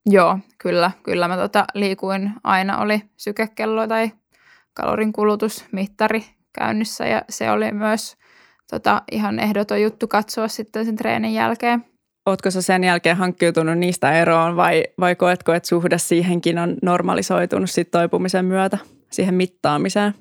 Joo, 0.05 0.39
kyllä. 0.57 0.91
Kyllä 1.03 1.27
mä 1.27 1.37
tota 1.37 1.65
liikuin 1.73 2.31
aina, 2.43 2.77
oli 2.77 3.01
sykekello 3.17 3.87
tai 3.87 4.11
kalorin 4.73 5.13
kulutusmittari 5.13 6.25
käynnissä 6.53 7.05
ja 7.05 7.21
se 7.29 7.51
oli 7.51 7.71
myös 7.71 8.17
tota, 8.71 9.01
ihan 9.11 9.39
ehdoton 9.39 9.81
juttu 9.81 10.07
katsoa 10.07 10.47
sitten 10.47 10.85
sen 10.85 10.95
treenin 10.95 11.33
jälkeen. 11.33 11.85
Oletko 12.25 12.51
sä 12.51 12.61
sen 12.61 12.83
jälkeen 12.83 13.17
hankkiutunut 13.17 13.77
niistä 13.77 14.13
eroon 14.13 14.55
vai, 14.55 14.83
vai 14.99 15.15
koetko, 15.15 15.53
että 15.53 15.69
suhde 15.69 15.97
siihenkin 15.97 16.59
on 16.59 16.77
normalisoitunut 16.81 17.69
sit 17.69 17.91
toipumisen 17.91 18.45
myötä, 18.45 18.77
siihen 19.11 19.35
mittaamiseen? 19.35 20.13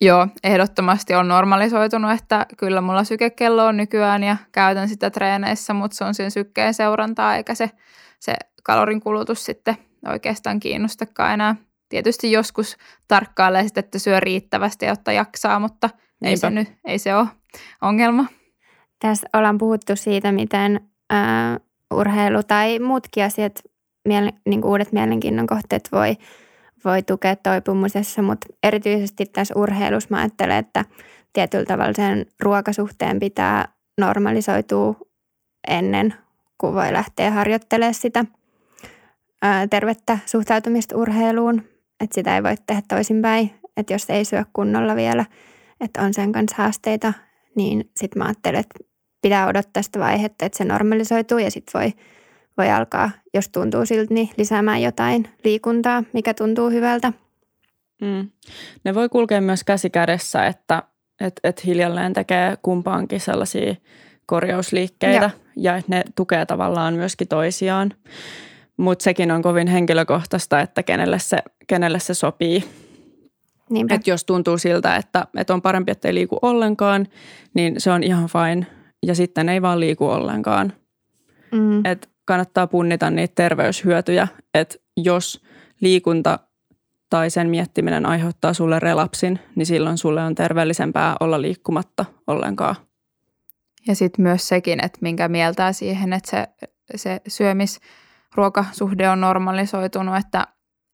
Joo, 0.00 0.28
ehdottomasti 0.44 1.14
on 1.14 1.28
normalisoitunut, 1.28 2.10
että 2.10 2.46
kyllä 2.56 2.80
mulla 2.80 3.04
sykekello 3.04 3.66
on 3.66 3.76
nykyään 3.76 4.24
ja 4.24 4.36
käytän 4.52 4.88
sitä 4.88 5.10
treeneissä, 5.10 5.74
mutta 5.74 5.96
se 5.96 6.04
on 6.04 6.14
sen 6.14 6.30
sykkeen 6.30 6.74
seurantaa 6.74 7.36
eikä 7.36 7.54
se, 7.54 7.70
se 8.20 8.34
kalorin 8.62 9.00
kulutus 9.00 9.44
sitten 9.44 9.76
oikeastaan 10.08 10.60
kiinnostakaan 10.60 11.34
enää. 11.34 11.56
Tietysti 11.88 12.32
joskus 12.32 12.76
tarkkailee 13.08 13.62
sitten, 13.62 13.84
että 13.84 13.98
syö 13.98 14.20
riittävästi, 14.20 14.86
jotta 14.86 15.12
jaksaa, 15.12 15.60
mutta 15.60 15.90
ei 16.22 16.36
se, 16.36 16.50
nyt, 16.50 16.72
ei 16.84 16.98
se 16.98 17.14
ole 17.14 17.28
ongelma. 17.82 18.26
Tässä 18.98 19.28
ollaan 19.32 19.58
puhuttu 19.58 19.96
siitä, 19.96 20.32
miten 20.32 20.80
ää, 21.10 21.60
urheilu 21.94 22.42
tai 22.42 22.78
muutkin 22.78 23.24
asiat, 23.24 23.62
miele, 24.08 24.32
niin 24.46 24.64
uudet 24.64 24.92
mielenkiinnon 24.92 25.46
kohteet 25.46 25.88
voi, 25.92 26.16
voi 26.84 27.02
tukea 27.02 27.36
toipumisessa, 27.36 28.22
mutta 28.22 28.46
erityisesti 28.62 29.26
tässä 29.26 29.54
urheilussa 29.56 30.08
mä 30.10 30.18
ajattelen, 30.18 30.56
että 30.56 30.84
tietyllä 31.32 31.64
tavalla 31.64 31.92
sen 31.92 32.26
ruokasuhteen 32.40 33.18
pitää 33.18 33.68
normalisoitua 34.00 34.94
ennen 35.68 36.14
kuin 36.58 36.74
voi 36.74 36.92
lähteä 36.92 37.30
harjoittelemaan 37.30 37.94
sitä 37.94 38.24
ää, 39.42 39.66
tervettä 39.66 40.18
suhtautumista 40.26 40.96
urheiluun. 40.96 41.62
Että 42.00 42.14
sitä 42.14 42.36
ei 42.36 42.42
voi 42.42 42.54
tehdä 42.66 42.82
toisinpäin, 42.88 43.50
että 43.76 43.92
jos 43.92 44.10
ei 44.10 44.24
syö 44.24 44.44
kunnolla 44.52 44.96
vielä, 44.96 45.24
että 45.80 46.02
on 46.02 46.14
sen 46.14 46.32
kanssa 46.32 46.62
haasteita, 46.62 47.12
niin 47.56 47.90
sitten 47.96 48.18
mä 48.18 48.24
ajattelen, 48.24 48.60
että 48.60 48.87
pitää 49.22 49.46
odottaa 49.46 49.82
sitä 49.82 49.98
vaihetta, 49.98 50.46
että 50.46 50.58
se 50.58 50.64
normalisoituu 50.64 51.38
ja 51.38 51.50
sitten 51.50 51.80
voi, 51.80 51.92
voi 52.58 52.70
alkaa, 52.70 53.10
jos 53.34 53.48
tuntuu 53.48 53.86
siltä, 53.86 54.14
niin 54.14 54.30
lisäämään 54.36 54.82
jotain 54.82 55.28
liikuntaa, 55.44 56.04
mikä 56.12 56.34
tuntuu 56.34 56.70
hyvältä. 56.70 57.12
Mm. 58.00 58.30
Ne 58.84 58.94
voi 58.94 59.08
kulkea 59.08 59.40
myös 59.40 59.64
käsi 59.64 59.90
kädessä, 59.90 60.46
että 60.46 60.82
et, 61.20 61.40
et 61.44 61.64
hiljalleen 61.64 62.12
tekee 62.12 62.58
kumpaankin 62.62 63.20
sellaisia 63.20 63.74
korjausliikkeitä 64.26 65.24
ja, 65.24 65.30
ja 65.56 65.76
että 65.76 65.94
ne 65.94 66.04
tukee 66.16 66.46
tavallaan 66.46 66.94
myöskin 66.94 67.28
toisiaan. 67.28 67.92
Mutta 68.76 69.02
sekin 69.02 69.30
on 69.30 69.42
kovin 69.42 69.68
henkilökohtaista, 69.68 70.60
että 70.60 70.82
kenelle 70.82 71.18
se, 71.18 71.38
kenelle 71.66 71.98
se 72.00 72.14
sopii. 72.14 72.64
Että 73.90 74.10
jos 74.10 74.24
tuntuu 74.24 74.58
siltä, 74.58 74.96
että, 74.96 75.26
että 75.36 75.54
on 75.54 75.62
parempi, 75.62 75.92
että 75.92 76.08
ei 76.08 76.14
liiku 76.14 76.38
ollenkaan, 76.42 77.06
niin 77.54 77.74
se 77.78 77.90
on 77.90 78.02
ihan 78.02 78.28
fine 78.28 78.66
ja 79.06 79.14
sitten 79.14 79.48
ei 79.48 79.62
vaan 79.62 79.80
liiku 79.80 80.06
ollenkaan. 80.06 80.72
Mm. 81.52 81.84
Et 81.84 82.10
kannattaa 82.24 82.66
punnita 82.66 83.10
niitä 83.10 83.34
terveyshyötyjä, 83.34 84.28
että 84.54 84.76
jos 84.96 85.44
liikunta 85.80 86.38
tai 87.10 87.30
sen 87.30 87.48
miettiminen 87.48 88.06
aiheuttaa 88.06 88.52
sulle 88.52 88.78
relapsin, 88.78 89.38
niin 89.54 89.66
silloin 89.66 89.98
sulle 89.98 90.22
on 90.22 90.34
terveellisempää 90.34 91.16
olla 91.20 91.42
liikkumatta 91.42 92.04
ollenkaan. 92.26 92.76
Ja 93.86 93.94
sitten 93.94 94.22
myös 94.22 94.48
sekin, 94.48 94.84
että 94.84 94.98
minkä 95.02 95.28
mieltää 95.28 95.72
siihen, 95.72 96.12
että 96.12 96.30
se, 96.30 96.48
se 96.96 97.20
syömisruokasuhde 97.28 99.08
on 99.08 99.20
normalisoitunut, 99.20 100.16
että, 100.16 100.46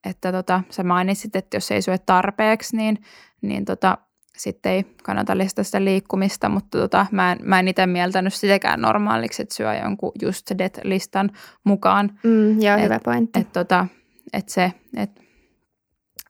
että 0.09 0.31
tota, 0.31 0.61
sä 0.69 0.83
mainitsit, 0.83 1.35
että 1.35 1.57
jos 1.57 1.71
ei 1.71 1.81
syö 1.81 1.97
tarpeeksi, 1.97 2.77
niin, 2.77 2.97
niin 3.41 3.65
tota, 3.65 3.97
sitten 4.37 4.71
ei 4.71 4.83
kannata 5.03 5.37
lisätä 5.37 5.63
sitä 5.63 5.83
liikkumista, 5.83 6.49
mutta 6.49 6.77
tota, 6.77 7.05
mä 7.11 7.31
en, 7.31 7.37
mä 7.43 7.59
en 7.59 7.67
itse 7.67 7.85
mieltänyt 7.85 8.33
sitäkään 8.33 8.81
normaaliksi, 8.81 9.41
että 9.41 9.55
syö 9.55 9.75
jonkun 9.75 10.11
just 10.21 10.51
DET-listan 10.57 11.31
mukaan. 11.63 12.19
Mm, 12.23 12.61
joo, 12.61 12.77
et, 12.77 12.83
hyvä 12.83 12.99
pointti. 13.03 13.39
Et, 13.39 13.53
tota, 13.53 13.87
et 14.33 14.49
se, 14.49 14.73
et, 14.97 15.21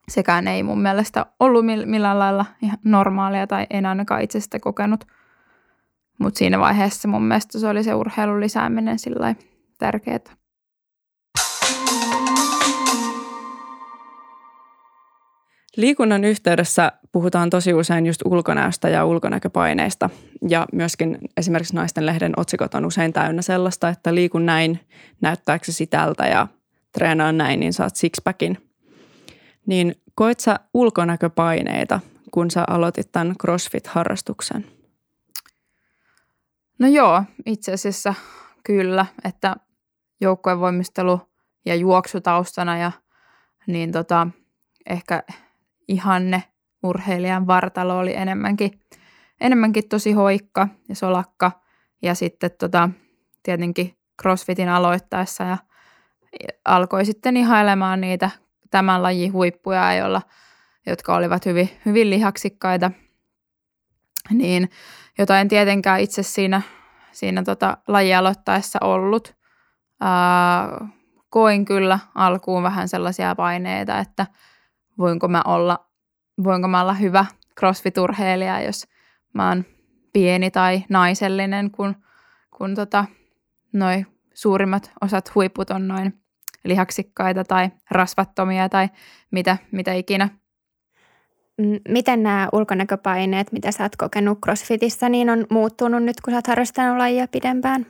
sekään 0.09 0.47
ei 0.47 0.63
mun 0.63 0.81
mielestä 0.81 1.25
ollut 1.39 1.65
millään 1.65 2.19
lailla 2.19 2.45
ihan 2.61 2.77
normaalia 2.83 3.47
tai 3.47 3.67
en 3.69 3.85
ainakaan 3.85 4.21
itse 4.21 4.39
sitä 4.39 4.59
kokenut. 4.59 5.05
Mutta 6.19 6.37
siinä 6.37 6.59
vaiheessa 6.59 7.07
mun 7.07 7.23
mielestä 7.23 7.59
se 7.59 7.67
oli 7.67 7.83
se 7.83 7.93
urheilun 7.93 8.41
lisääminen 8.41 8.99
sillä 8.99 9.35
tärkeää. 9.77 10.19
Liikunnan 15.75 16.23
yhteydessä 16.23 16.91
puhutaan 17.11 17.49
tosi 17.49 17.73
usein 17.73 18.05
just 18.05 18.21
ulkonäöstä 18.25 18.89
ja 18.89 19.05
ulkonäköpaineista 19.05 20.09
ja 20.49 20.65
myöskin 20.73 21.17
esimerkiksi 21.37 21.75
naisten 21.75 22.05
lehden 22.05 22.33
otsikot 22.37 22.73
on 22.73 22.85
usein 22.85 23.13
täynnä 23.13 23.41
sellaista, 23.41 23.89
että 23.89 24.15
liikun 24.15 24.45
näin, 24.45 24.79
näyttääkö 25.21 25.65
tältä 25.89 26.27
ja 26.27 26.47
treenaa 26.91 27.31
näin, 27.31 27.59
niin 27.59 27.73
saat 27.73 27.95
sixpackin. 27.95 28.69
Niin 29.65 29.95
koet 30.15 30.39
sä 30.39 30.59
ulkonäköpaineita, 30.73 31.99
kun 32.31 32.51
sä 32.51 32.63
aloitit 32.67 33.11
tämän 33.11 33.35
CrossFit-harrastuksen? 33.43 34.65
No 36.79 36.87
joo, 36.87 37.23
itse 37.45 37.73
asiassa 37.73 38.13
kyllä, 38.63 39.05
että 39.23 39.55
joukkojen 40.21 40.59
voimistelu 40.59 41.21
ja 41.65 41.75
juoksutaustana 41.75 42.77
ja 42.77 42.91
niin 43.67 43.91
tota, 43.91 44.27
ehkä 44.89 45.23
ihanne 45.87 46.43
urheilijan 46.83 47.47
vartalo 47.47 47.99
oli 47.99 48.15
enemmänkin, 48.15 48.71
enemmänkin 49.41 49.89
tosi 49.89 50.11
hoikka 50.11 50.67
ja 50.89 50.95
solakka. 50.95 51.51
Ja 52.01 52.15
sitten 52.15 52.51
tota, 52.59 52.89
tietenkin 53.43 53.97
CrossFitin 54.21 54.69
aloittaessa 54.69 55.43
ja 55.43 55.57
alkoi 56.65 57.05
sitten 57.05 57.37
ihailemaan 57.37 58.01
niitä 58.01 58.29
tämän 58.71 59.03
lajin 59.03 59.33
huippuja, 59.33 59.93
joilla, 59.93 60.21
jotka 60.85 61.15
olivat 61.15 61.45
hyvin, 61.45 61.69
hyvin 61.85 62.09
lihaksikkaita. 62.09 62.91
Niin, 64.29 64.69
jota 65.17 65.39
en 65.39 65.47
tietenkään 65.47 65.99
itse 65.99 66.23
siinä, 66.23 66.61
siinä 67.11 67.43
tota 67.43 67.77
laji 67.87 68.15
aloittaessa 68.15 68.79
ollut. 68.81 69.35
Ää, 70.01 70.87
koin 71.29 71.65
kyllä 71.65 71.99
alkuun 72.15 72.63
vähän 72.63 72.87
sellaisia 72.87 73.35
paineita, 73.35 73.99
että 73.99 74.27
voinko 74.97 75.27
mä 75.27 75.41
olla, 75.45 75.85
voinko 76.43 76.67
mä 76.67 76.81
olla 76.81 76.93
hyvä 76.93 77.25
crossfit-urheilija, 77.59 78.65
jos 78.65 78.87
mä 79.33 79.49
oon 79.49 79.65
pieni 80.13 80.51
tai 80.51 80.83
naisellinen, 80.89 81.71
kun, 81.71 81.95
kun 82.57 82.75
tota, 82.75 83.05
noi 83.73 84.05
suurimmat 84.33 84.91
osat 85.01 85.35
huiput 85.35 85.69
on 85.69 85.87
noin 85.87 86.21
lihaksikkaita 86.63 87.43
tai 87.43 87.69
rasvattomia 87.91 88.69
tai 88.69 88.89
mitä, 89.31 89.57
mitä 89.71 89.93
ikinä. 89.93 90.29
Miten 91.89 92.23
nämä 92.23 92.49
ulkonäköpaineet, 92.53 93.51
mitä 93.51 93.71
sä 93.71 93.83
oot 93.83 93.95
kokenut 93.95 94.39
CrossFitissä, 94.45 95.09
niin 95.09 95.29
on 95.29 95.45
muuttunut 95.49 96.03
nyt, 96.03 96.21
kun 96.21 96.31
sä 96.31 96.37
oot 96.37 96.47
harrastanut 96.47 96.97
lajia 96.97 97.27
pidempään? 97.27 97.85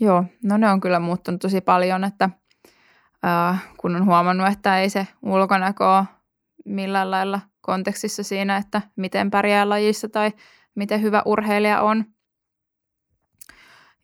Joo, 0.00 0.24
no 0.44 0.56
ne 0.56 0.70
on 0.70 0.80
kyllä 0.80 1.00
muuttunut 1.00 1.40
tosi 1.40 1.60
paljon, 1.60 2.04
että 2.04 2.30
kun 3.76 3.96
on 3.96 4.04
huomannut, 4.06 4.48
että 4.52 4.80
ei 4.80 4.90
se 4.90 5.06
ulkonäkö 5.22 5.88
ole 5.96 6.04
millään 6.64 7.10
lailla 7.10 7.40
kontekstissa 7.60 8.22
siinä, 8.22 8.56
että 8.56 8.82
miten 8.96 9.30
pärjää 9.30 9.68
lajissa 9.68 10.08
tai 10.08 10.32
miten 10.74 11.02
hyvä 11.02 11.22
urheilija 11.24 11.82
on. 11.82 12.04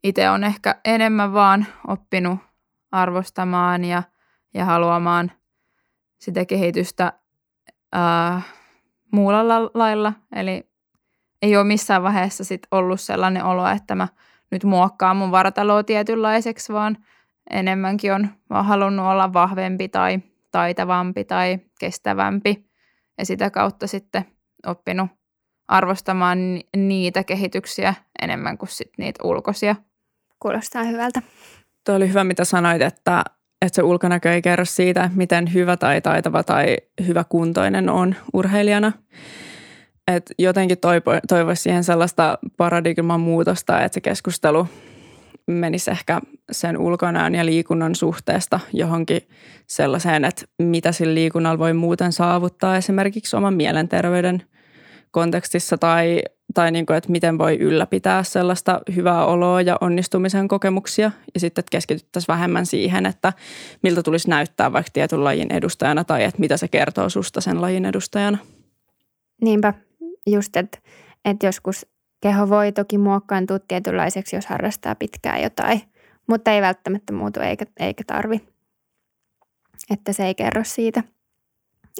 Itse 0.04 0.30
on 0.30 0.44
ehkä 0.44 0.80
enemmän 0.84 1.32
vaan 1.32 1.66
oppinut 1.88 2.38
arvostamaan 2.92 3.84
ja, 3.84 4.02
ja 4.54 4.64
haluamaan 4.64 5.32
sitä 6.18 6.44
kehitystä 6.44 7.12
äh, 7.96 8.44
muulla 9.12 9.48
lailla. 9.74 10.12
Eli 10.36 10.72
ei 11.42 11.56
ole 11.56 11.64
missään 11.64 12.02
vaiheessa 12.02 12.44
sit 12.44 12.66
ollut 12.70 13.00
sellainen 13.00 13.44
olo, 13.44 13.66
että 13.66 13.94
mä 13.94 14.08
nyt 14.50 14.64
muokkaan 14.64 15.16
mun 15.16 15.30
vartaloa 15.30 15.84
tietynlaiseksi, 15.84 16.72
vaan 16.72 16.96
enemmänkin 17.50 18.12
on 18.12 18.28
vaan 18.50 18.64
halunnut 18.64 19.06
olla 19.06 19.32
vahvempi 19.32 19.88
tai 19.88 20.18
taitavampi 20.50 21.24
tai 21.24 21.58
kestävämpi 21.80 22.64
ja 23.18 23.26
sitä 23.26 23.50
kautta 23.50 23.86
sitten 23.86 24.24
oppinut 24.66 25.10
arvostamaan 25.68 26.38
niitä 26.76 27.24
kehityksiä 27.24 27.94
enemmän 28.22 28.58
kuin 28.58 28.68
sit 28.68 28.90
niitä 28.98 29.20
ulkoisia. 29.24 29.76
Kuulostaa 30.38 30.84
hyvältä. 30.84 31.22
Tuo 31.86 31.94
oli 31.94 32.08
hyvä, 32.08 32.24
mitä 32.24 32.44
sanoit, 32.44 32.82
että, 32.82 33.24
että 33.62 33.76
se 33.76 33.82
ulkonäkö 33.82 34.32
ei 34.32 34.42
kerro 34.42 34.64
siitä, 34.64 35.10
miten 35.14 35.54
hyvä 35.54 35.76
tai 35.76 36.00
taitava 36.00 36.42
tai 36.42 36.76
hyvä 37.06 37.24
kuntoinen 37.28 37.88
on 37.88 38.14
urheilijana. 38.32 38.92
Et 40.08 40.30
jotenkin 40.38 40.78
toivo, 40.78 41.10
toivoisi 41.28 41.62
siihen 41.62 41.84
sellaista 41.84 42.38
paradigman 42.56 43.20
muutosta, 43.20 43.80
että 43.80 43.94
se 43.94 44.00
keskustelu 44.00 44.68
menisi 45.46 45.90
ehkä 45.90 46.20
sen 46.50 46.78
ulkonäön 46.78 47.34
ja 47.34 47.46
liikunnan 47.46 47.94
suhteesta 47.94 48.60
johonkin 48.72 49.20
sellaiseen, 49.66 50.24
että 50.24 50.44
mitä 50.58 50.92
sillä 50.92 51.14
liikunnalla 51.14 51.58
voi 51.58 51.72
muuten 51.72 52.12
saavuttaa 52.12 52.76
esimerkiksi 52.76 53.36
oman 53.36 53.54
mielenterveyden 53.54 54.42
kontekstissa 55.10 55.78
tai, 55.78 56.22
tai 56.54 56.70
niin 56.70 56.86
kuin, 56.86 56.96
että 56.96 57.12
miten 57.12 57.38
voi 57.38 57.56
ylläpitää 57.56 58.22
sellaista 58.22 58.80
hyvää 58.94 59.26
oloa 59.26 59.62
ja 59.62 59.78
onnistumisen 59.80 60.48
kokemuksia 60.48 61.10
ja 61.34 61.40
sitten 61.40 61.62
että 61.62 61.70
keskityttäisiin 61.70 62.34
vähemmän 62.34 62.66
siihen, 62.66 63.06
että 63.06 63.32
miltä 63.82 64.02
tulisi 64.02 64.30
näyttää 64.30 64.72
vaikka 64.72 64.90
tietyn 64.92 65.24
lajin 65.24 65.52
edustajana 65.52 66.04
tai 66.04 66.24
että 66.24 66.40
mitä 66.40 66.56
se 66.56 66.68
kertoo 66.68 67.08
susta 67.08 67.40
sen 67.40 67.60
lajin 67.60 67.84
edustajana. 67.84 68.38
Niinpä, 69.42 69.74
just 70.26 70.56
että, 70.56 70.78
että 71.24 71.46
joskus 71.46 71.86
keho 72.22 72.48
voi 72.48 72.72
toki 72.72 72.98
muokkaantua 72.98 73.58
tietynlaiseksi, 73.58 74.36
jos 74.36 74.46
harrastaa 74.46 74.94
pitkään 74.94 75.42
jotain, 75.42 75.82
mutta 76.26 76.50
ei 76.50 76.62
välttämättä 76.62 77.12
muutu 77.12 77.40
eikä, 77.40 77.66
eikä 77.80 78.04
tarvi. 78.06 78.40
Että 79.90 80.12
se 80.12 80.26
ei 80.26 80.34
kerro 80.34 80.64
siitä, 80.64 81.02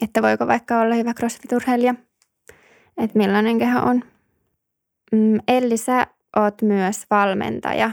että 0.03 0.23
voiko 0.23 0.47
vaikka 0.47 0.81
olla 0.81 0.95
hyvä 0.95 1.13
crossfit-urheilija, 1.21 1.95
että 2.97 3.19
millainen 3.19 3.59
keho 3.59 3.79
on. 3.81 4.03
Mm, 5.13 5.39
Elli, 5.49 5.77
sä 5.77 6.07
oot 6.37 6.63
myös 6.63 7.07
valmentaja. 7.11 7.91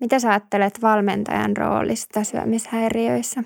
Mitä 0.00 0.18
sä 0.18 0.30
ajattelet 0.30 0.82
valmentajan 0.82 1.56
roolista 1.56 2.24
syömishäiriöissä? 2.24 3.44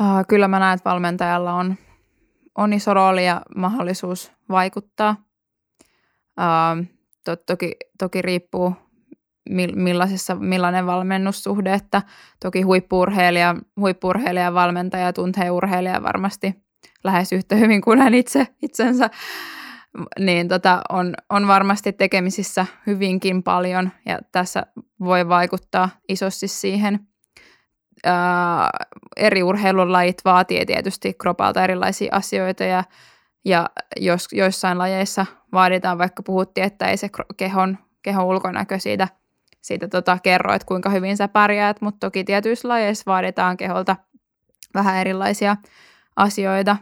Uh, 0.00 0.26
kyllä 0.28 0.48
mä 0.48 0.58
näen, 0.58 0.74
että 0.74 0.90
valmentajalla 0.90 1.52
on, 1.54 1.74
on 2.54 2.72
iso 2.72 2.94
rooli 2.94 3.26
ja 3.26 3.42
mahdollisuus 3.56 4.32
vaikuttaa. 4.48 5.16
Uh, 6.40 6.93
to, 7.24 7.36
toki, 7.36 7.76
toki 7.98 8.22
riippuu 8.22 8.74
millaisessa, 9.74 10.34
millainen 10.34 10.86
valmennussuhde, 10.86 11.74
että 11.74 12.02
toki 12.42 12.62
huippuurheilija, 12.62 13.56
huippuurheilija 13.80 14.44
ja 14.44 14.54
valmentaja 14.54 15.12
tuntee 15.12 15.50
urheilija 15.50 16.02
varmasti 16.02 16.54
lähes 17.04 17.32
yhtä 17.32 17.56
hyvin 17.56 17.80
kuin 17.80 17.98
hän 17.98 18.14
itse 18.14 18.46
itsensä, 18.62 19.10
niin 20.18 20.48
tota, 20.48 20.80
on, 20.88 21.14
on 21.30 21.46
varmasti 21.46 21.92
tekemisissä 21.92 22.66
hyvinkin 22.86 23.42
paljon 23.42 23.90
ja 24.06 24.18
tässä 24.32 24.66
voi 25.00 25.28
vaikuttaa 25.28 25.88
isosti 26.08 26.48
siihen. 26.48 27.00
Ää, 28.04 28.70
eri 29.16 29.42
urheilulajit 29.42 30.24
vaatii 30.24 30.66
tietysti 30.66 31.14
kropalta 31.14 31.64
erilaisia 31.64 32.08
asioita 32.12 32.64
ja, 32.64 32.84
ja 33.44 33.70
jos 33.96 34.28
joissain 34.32 34.78
lajeissa 34.78 35.26
vaaditaan, 35.52 35.98
vaikka 35.98 36.22
puhuttiin, 36.22 36.64
että 36.64 36.86
ei 36.86 36.96
se 36.96 37.10
kehon, 37.36 37.78
kehon 38.02 38.24
ulkonäkö 38.24 38.78
siitä, 38.78 39.08
siitä 39.60 39.88
tota, 39.88 40.18
kerro, 40.22 40.54
että 40.54 40.66
kuinka 40.66 40.90
hyvin 40.90 41.16
sä 41.16 41.28
pärjäät, 41.28 41.80
mutta 41.80 42.06
toki 42.06 42.24
tietyissä 42.24 42.68
lajeissa 42.68 43.02
vaaditaan 43.06 43.56
keholta 43.56 43.96
vähän 44.74 44.96
erilaisia 44.96 45.56
asioita. 46.16 46.76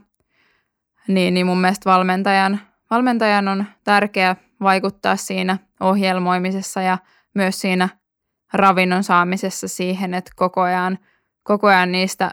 Niin, 1.08 1.34
niin 1.34 1.46
mun 1.46 1.60
mielestä 1.60 1.90
valmentajan, 1.90 2.60
valmentajan 2.90 3.48
on 3.48 3.64
tärkeää 3.84 4.36
vaikuttaa 4.62 5.16
siinä 5.16 5.58
ohjelmoimisessa 5.80 6.82
ja 6.82 6.98
myös 7.34 7.60
siinä 7.60 7.88
ravinnon 8.52 9.04
saamisessa 9.04 9.68
siihen, 9.68 10.14
että 10.14 10.30
koko 10.36 10.60
ajan, 10.60 10.98
koko 11.42 11.66
ajan 11.66 11.92
niistä 11.92 12.30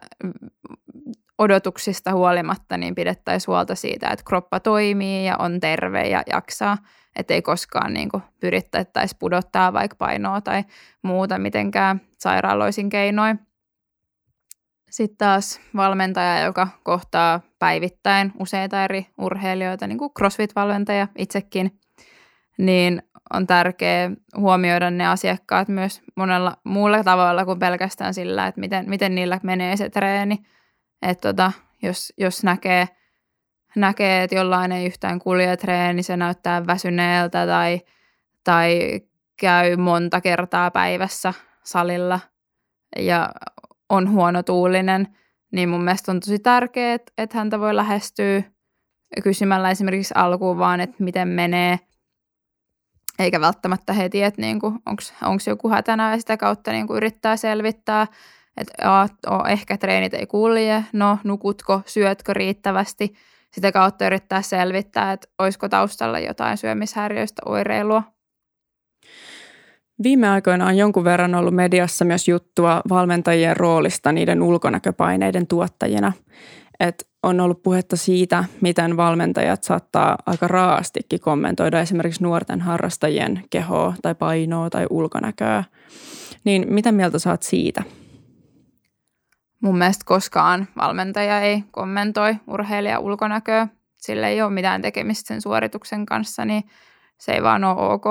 odotuksista 1.40 2.14
huolimatta 2.14 2.78
niin 2.78 2.96
pidettäisiin 2.96 3.48
huolta 3.48 3.76
siitä, 3.76 4.10
että 4.10 4.26
kroppa 4.26 4.60
toimii 4.60 5.26
ja 5.26 5.36
on 5.38 5.60
terve 5.60 6.08
ja 6.08 6.24
jaksaa, 6.28 6.78
että 7.16 7.34
ei 7.34 7.42
koskaan 7.42 7.94
niin 7.94 8.10
kuin 8.10 8.24
pyrittäisi 8.40 9.16
pudottaa 9.20 9.74
vaikka 9.74 9.96
painoa 9.96 10.42
tai 10.42 10.64
muuta 11.02 11.38
mitenkään 11.38 12.02
sairaaloisin 12.18 12.90
keinoin. 12.90 13.40
Sitten 14.90 15.18
taas 15.18 15.62
valmentaja, 15.76 16.46
joka 16.46 16.68
kohtaa 16.84 17.40
päivittäin 17.60 18.32
useita 18.40 18.84
eri 18.84 19.08
urheilijoita, 19.18 19.88
niin 19.88 19.98
kuin 19.98 20.12
CrossFit-valmentaja 20.20 21.08
itsekin, 21.18 21.80
niin 22.58 23.04
on 23.34 23.48
tärkeää 23.48 24.12
huomioida 24.38 24.92
ne 24.92 25.08
asiakkaat 25.08 25.68
myös 25.68 26.02
monella 26.16 26.58
muulla 26.64 27.04
tavalla 27.04 27.46
kuin 27.46 27.60
pelkästään 27.60 28.14
sillä, 28.14 28.48
että 28.48 28.60
miten, 28.60 28.90
miten 28.90 29.16
niillä 29.16 29.40
menee 29.44 29.78
se 29.78 29.90
treeni– 29.90 30.38
että 31.02 31.30
tota, 31.30 31.52
jos, 31.82 32.14
jos 32.18 32.44
näkee, 32.44 32.88
näkee, 33.76 34.24
että 34.24 34.36
jollain 34.36 34.72
ei 34.72 34.86
yhtään 34.86 35.20
kulje 35.20 35.58
treeni, 35.58 36.04
se 36.04 36.18
näyttää 36.18 36.68
väsyneeltä 36.68 37.46
tai, 37.46 37.82
tai 38.44 39.02
käy 39.40 39.78
monta 39.78 40.22
kertaa 40.22 40.72
päivässä 40.72 41.34
salilla 41.64 42.20
ja 42.98 43.30
on 43.90 44.12
huono 44.12 44.44
tuulinen, 44.44 45.08
niin 45.52 45.70
mun 45.70 45.84
mielestä 45.84 46.12
on 46.12 46.20
tosi 46.20 46.40
tärkeää, 46.40 46.98
että, 47.18 47.38
häntä 47.38 47.60
voi 47.60 47.76
lähestyä 47.76 48.44
kysymällä 49.24 49.72
esimerkiksi 49.72 50.14
alkuun 50.18 50.58
vaan, 50.58 50.82
että 50.82 50.96
miten 51.00 51.28
menee, 51.28 51.80
eikä 53.20 53.42
välttämättä 53.42 53.94
heti, 53.94 54.24
että 54.24 54.42
niin 54.42 54.60
onko 55.26 55.42
joku 55.48 55.70
hätänä 55.70 56.12
ja 56.12 56.20
sitä 56.20 56.38
kautta 56.38 56.72
niin 56.72 56.88
yrittää 56.94 57.38
selvittää, 57.38 58.08
että 58.60 59.10
ehkä 59.50 59.78
treenit 59.78 60.14
ei 60.14 60.26
kulje, 60.26 60.84
no 60.94 61.18
nukutko, 61.24 61.82
syötkö 61.86 62.34
riittävästi. 62.34 63.14
Sitä 63.52 63.72
kautta 63.72 64.06
yrittää 64.06 64.42
selvittää, 64.42 65.12
että 65.12 65.28
olisiko 65.40 65.70
taustalla 65.70 66.20
jotain 66.20 66.58
syömishäiriöistä 66.58 67.42
oireilua. 67.46 68.04
Viime 70.04 70.30
aikoina 70.30 70.66
on 70.66 70.78
jonkun 70.78 71.04
verran 71.04 71.36
ollut 71.36 71.54
mediassa 71.56 72.06
myös 72.06 72.28
juttua 72.28 72.82
valmentajien 72.90 73.58
roolista 73.58 74.12
niiden 74.12 74.42
ulkonäköpaineiden 74.42 75.48
tuottajina. 75.48 76.14
Et 76.80 77.10
on 77.24 77.40
ollut 77.40 77.64
puhetta 77.64 77.98
siitä, 77.98 78.44
miten 78.62 78.98
valmentajat 78.98 79.64
saattaa 79.64 80.18
aika 80.26 80.48
raastikin 80.48 81.20
kommentoida 81.20 81.80
esimerkiksi 81.80 82.24
nuorten 82.24 82.62
harrastajien 82.62 83.44
kehoa 83.50 83.94
tai 84.02 84.16
painoa 84.16 84.70
tai 84.70 84.88
ulkonäköä. 84.90 85.64
Niin 86.44 86.74
mitä 86.74 86.92
mieltä 86.92 87.20
saat 87.20 87.44
siitä? 87.44 87.84
Mun 89.62 89.78
mielestä 89.78 90.04
koskaan 90.06 90.68
valmentaja 90.78 91.42
ei 91.42 91.64
kommentoi 91.72 92.36
urheilija 92.48 93.00
ulkonäköä. 93.00 93.68
Sillä 93.98 94.28
ei 94.28 94.42
ole 94.42 94.54
mitään 94.54 94.82
tekemistä 94.82 95.28
sen 95.28 95.42
suorituksen 95.42 96.06
kanssa, 96.06 96.46
niin 96.46 96.64
se 97.18 97.32
ei 97.32 97.44
vaan 97.44 97.64
ole 97.64 97.94
ok. 97.94 98.06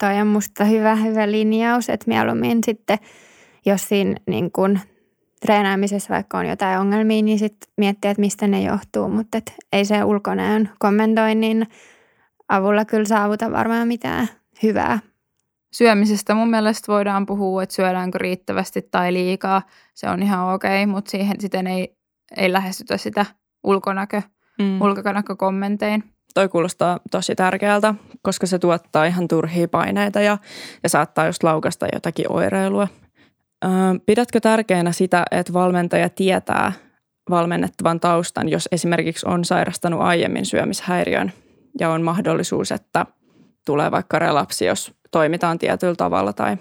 Toi 0.00 0.20
on 0.20 0.26
musta 0.26 0.64
hyvä, 0.64 0.94
hyvä 0.94 1.30
linjaus, 1.30 1.90
että 1.90 2.08
mieluummin 2.08 2.58
sitten, 2.64 2.98
jos 3.66 3.88
siinä 3.88 4.14
niin 4.26 4.52
kun 4.52 4.80
treenaamisessa 5.40 6.14
vaikka 6.14 6.38
on 6.38 6.46
jotain 6.46 6.78
ongelmia, 6.78 7.22
niin 7.22 7.38
sitten 7.38 7.72
miettiä, 7.76 8.10
että 8.10 8.20
mistä 8.20 8.46
ne 8.46 8.62
johtuu, 8.62 9.08
mutta 9.08 9.38
et 9.38 9.54
ei 9.72 9.84
se 9.84 10.04
ulkonäön 10.04 10.70
kommentoinnin 10.78 11.66
avulla 12.48 12.84
kyllä 12.84 13.04
saavuta 13.04 13.52
varmaan 13.52 13.88
mitään 13.88 14.28
hyvää. 14.62 14.98
Syömisestä 15.72 16.34
mun 16.34 16.50
mielestä 16.50 16.92
voidaan 16.92 17.26
puhua, 17.26 17.62
että 17.62 17.74
syödäänkö 17.74 18.18
riittävästi 18.18 18.82
tai 18.90 19.12
liikaa. 19.12 19.62
Se 19.94 20.08
on 20.08 20.22
ihan 20.22 20.54
okei, 20.54 20.82
okay, 20.82 20.92
mutta 20.92 21.10
siihen 21.10 21.40
sitten 21.40 21.66
ei, 21.66 21.96
ei 22.36 22.52
lähestytä 22.52 22.96
sitä 22.96 23.26
ulkonäkö, 23.64 24.22
mm. 24.58 24.80
ulkonäkökommentein. 24.82 26.04
Toi 26.34 26.48
kuulostaa 26.48 27.00
tosi 27.10 27.34
tärkeältä, 27.34 27.94
koska 28.22 28.46
se 28.46 28.58
tuottaa 28.58 29.04
ihan 29.04 29.28
turhia 29.28 29.68
paineita 29.68 30.20
ja, 30.20 30.38
ja 30.82 30.88
saattaa 30.88 31.26
just 31.26 31.42
laukasta 31.42 31.86
jotakin 31.92 32.32
oireilua. 32.32 32.88
Pidätkö 34.06 34.40
tärkeänä 34.40 34.92
sitä, 34.92 35.24
että 35.30 35.52
valmentaja 35.52 36.08
tietää 36.08 36.72
valmennettavan 37.30 38.00
taustan, 38.00 38.48
jos 38.48 38.68
esimerkiksi 38.72 39.26
on 39.28 39.44
sairastanut 39.44 40.00
aiemmin 40.00 40.46
syömishäiriön 40.46 41.32
ja 41.80 41.90
on 41.90 42.02
mahdollisuus, 42.02 42.72
että 42.72 43.06
tulee 43.66 43.90
vaikka 43.90 44.18
relapsi, 44.18 44.64
jos 44.64 44.94
toimitaan 45.10 45.58
tietyllä 45.58 45.94
tavalla 45.94 46.32
tai? 46.32 46.56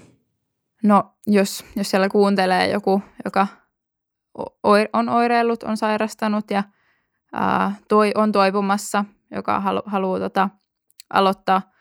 No, 0.83 1.13
jos, 1.27 1.65
jos 1.75 1.89
siellä 1.89 2.09
kuuntelee 2.09 2.69
joku, 2.69 3.01
joka 3.25 3.47
on 4.93 5.09
oireillut, 5.09 5.63
on 5.63 5.77
sairastanut 5.77 6.51
ja 6.51 6.63
ää, 7.33 7.75
toi, 7.87 8.11
on 8.15 8.31
toipumassa, 8.31 9.05
joka 9.31 9.59
halu, 9.59 9.81
haluaa 9.85 10.19
tota, 10.19 10.49
aloittaa– 11.09 11.61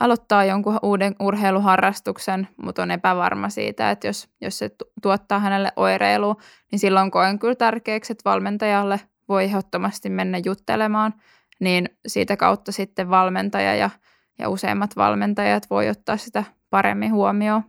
aloittaa 0.00 0.44
jonkun 0.44 0.78
uuden 0.82 1.16
urheiluharrastuksen, 1.20 2.48
mutta 2.62 2.82
on 2.82 2.90
epävarma 2.90 3.48
siitä, 3.48 3.90
että 3.90 4.06
jos, 4.06 4.28
jos 4.40 4.58
se 4.58 4.70
tuottaa 5.02 5.38
hänelle 5.38 5.72
oireilua, 5.76 6.36
niin 6.72 6.78
silloin 6.78 7.10
koen 7.10 7.38
kyllä 7.38 7.54
tärkeäksi, 7.54 8.12
että 8.12 8.30
valmentajalle 8.30 9.00
voi 9.28 9.44
ehdottomasti 9.44 10.10
mennä 10.10 10.38
juttelemaan, 10.44 11.14
niin 11.60 11.88
siitä 12.06 12.36
kautta 12.36 12.72
sitten 12.72 13.10
valmentaja 13.10 13.74
ja, 13.74 13.90
ja 14.38 14.48
useimmat 14.48 14.96
valmentajat 14.96 15.70
voi 15.70 15.88
ottaa 15.88 16.16
sitä 16.16 16.44
paremmin 16.70 17.12
huomioon. 17.12 17.62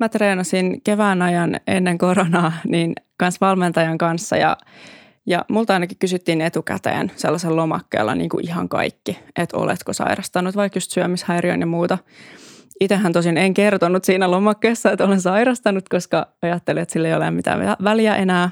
Mä 0.00 0.08
treenasin 0.08 0.80
kevään 0.82 1.22
ajan 1.22 1.60
ennen 1.66 1.98
koronaa 1.98 2.52
niin 2.68 2.94
kans 3.16 3.40
valmentajan 3.40 3.98
kanssa 3.98 4.36
ja 4.36 4.56
ja 5.26 5.44
multa 5.48 5.72
ainakin 5.72 5.98
kysyttiin 5.98 6.40
etukäteen 6.40 7.12
sellaisen 7.16 7.56
lomakkeella 7.56 8.14
niin 8.14 8.30
kuin 8.30 8.46
ihan 8.46 8.68
kaikki, 8.68 9.18
että 9.36 9.56
oletko 9.56 9.92
sairastanut 9.92 10.56
vaikka 10.56 10.76
just 10.76 10.90
syömishäiriön 10.90 11.60
ja 11.60 11.66
muuta. 11.66 11.98
Itsehän 12.80 13.12
tosin 13.12 13.36
en 13.36 13.54
kertonut 13.54 14.04
siinä 14.04 14.30
lomakkeessa, 14.30 14.90
että 14.90 15.04
olen 15.04 15.20
sairastanut, 15.20 15.88
koska 15.88 16.26
ajattelin, 16.42 16.82
että 16.82 16.92
sillä 16.92 17.08
ei 17.08 17.14
ole 17.14 17.30
mitään 17.30 17.76
väliä 17.84 18.16
enää. 18.16 18.50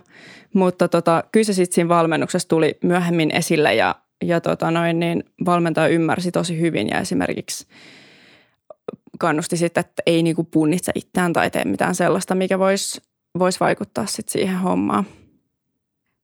Mutta 0.55 0.89
tota, 0.89 1.25
kyllä 1.33 1.45
se 1.45 1.53
sitten 1.53 1.75
siinä 1.75 1.89
valmennuksessa 1.89 2.49
tuli 2.49 2.79
myöhemmin 2.83 3.31
esille 3.35 3.75
ja, 3.75 3.95
ja 4.23 4.41
tota 4.41 4.71
noin, 4.71 5.01
niin 5.01 5.25
valmentaja 5.47 5.89
ymmärsi 5.89 6.33
tosi 6.33 6.61
hyvin 6.61 6.89
ja 6.89 7.01
esimerkiksi 7.01 7.67
kannusti 9.19 9.57
sitten, 9.57 9.81
että 9.81 10.03
ei 10.07 10.23
niinku 10.23 10.45
punnitse 10.45 10.93
itseään 10.95 11.33
tai 11.33 11.51
tee 11.51 11.65
mitään 11.65 11.95
sellaista, 11.95 12.35
mikä 12.35 12.59
voisi 12.59 13.03
vois 13.39 13.61
vaikuttaa 13.61 14.07
sitten 14.07 14.33
siihen 14.33 14.59
hommaan 14.59 15.05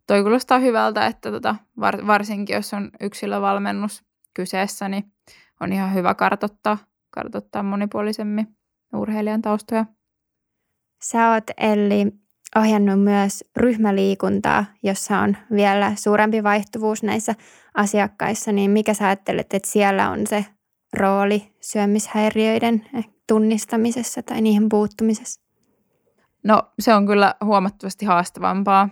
toi 0.08 0.22
kuulostaa 0.22 0.58
hyvältä, 0.58 1.06
että 1.06 1.30
tota, 1.30 1.56
var, 1.80 2.06
varsinkin 2.06 2.54
jos 2.54 2.74
on 2.74 2.90
yksilövalmennus 3.00 4.02
kyseessä, 4.34 4.88
niin 4.88 5.12
on 5.60 5.72
ihan 5.72 5.94
hyvä 5.94 6.14
kartottaa, 6.14 6.78
kartottaa 7.10 7.62
monipuolisemmin 7.62 8.56
urheilijan 8.94 9.42
taustoja. 9.42 9.86
Sä 11.02 11.30
oot 11.30 11.44
Elli 11.56 12.06
ohjannut 12.56 13.00
myös 13.00 13.44
ryhmäliikuntaa, 13.56 14.64
jossa 14.82 15.18
on 15.18 15.36
vielä 15.52 15.92
suurempi 15.96 16.42
vaihtuvuus 16.42 17.02
näissä 17.02 17.34
asiakkaissa, 17.74 18.52
niin 18.52 18.70
mikä 18.70 18.94
sä 18.94 19.06
ajattelet, 19.06 19.54
että 19.54 19.68
siellä 19.70 20.10
on 20.10 20.26
se 20.26 20.46
rooli 20.92 21.52
syömishäiriöiden 21.60 22.86
tunnistamisessa 23.28 24.22
tai 24.22 24.40
niihin 24.40 24.68
puuttumisessa? 24.68 25.40
No 26.44 26.62
se 26.78 26.94
on 26.94 27.06
kyllä 27.06 27.34
huomattavasti 27.44 28.06
haastavampaa 28.06 28.88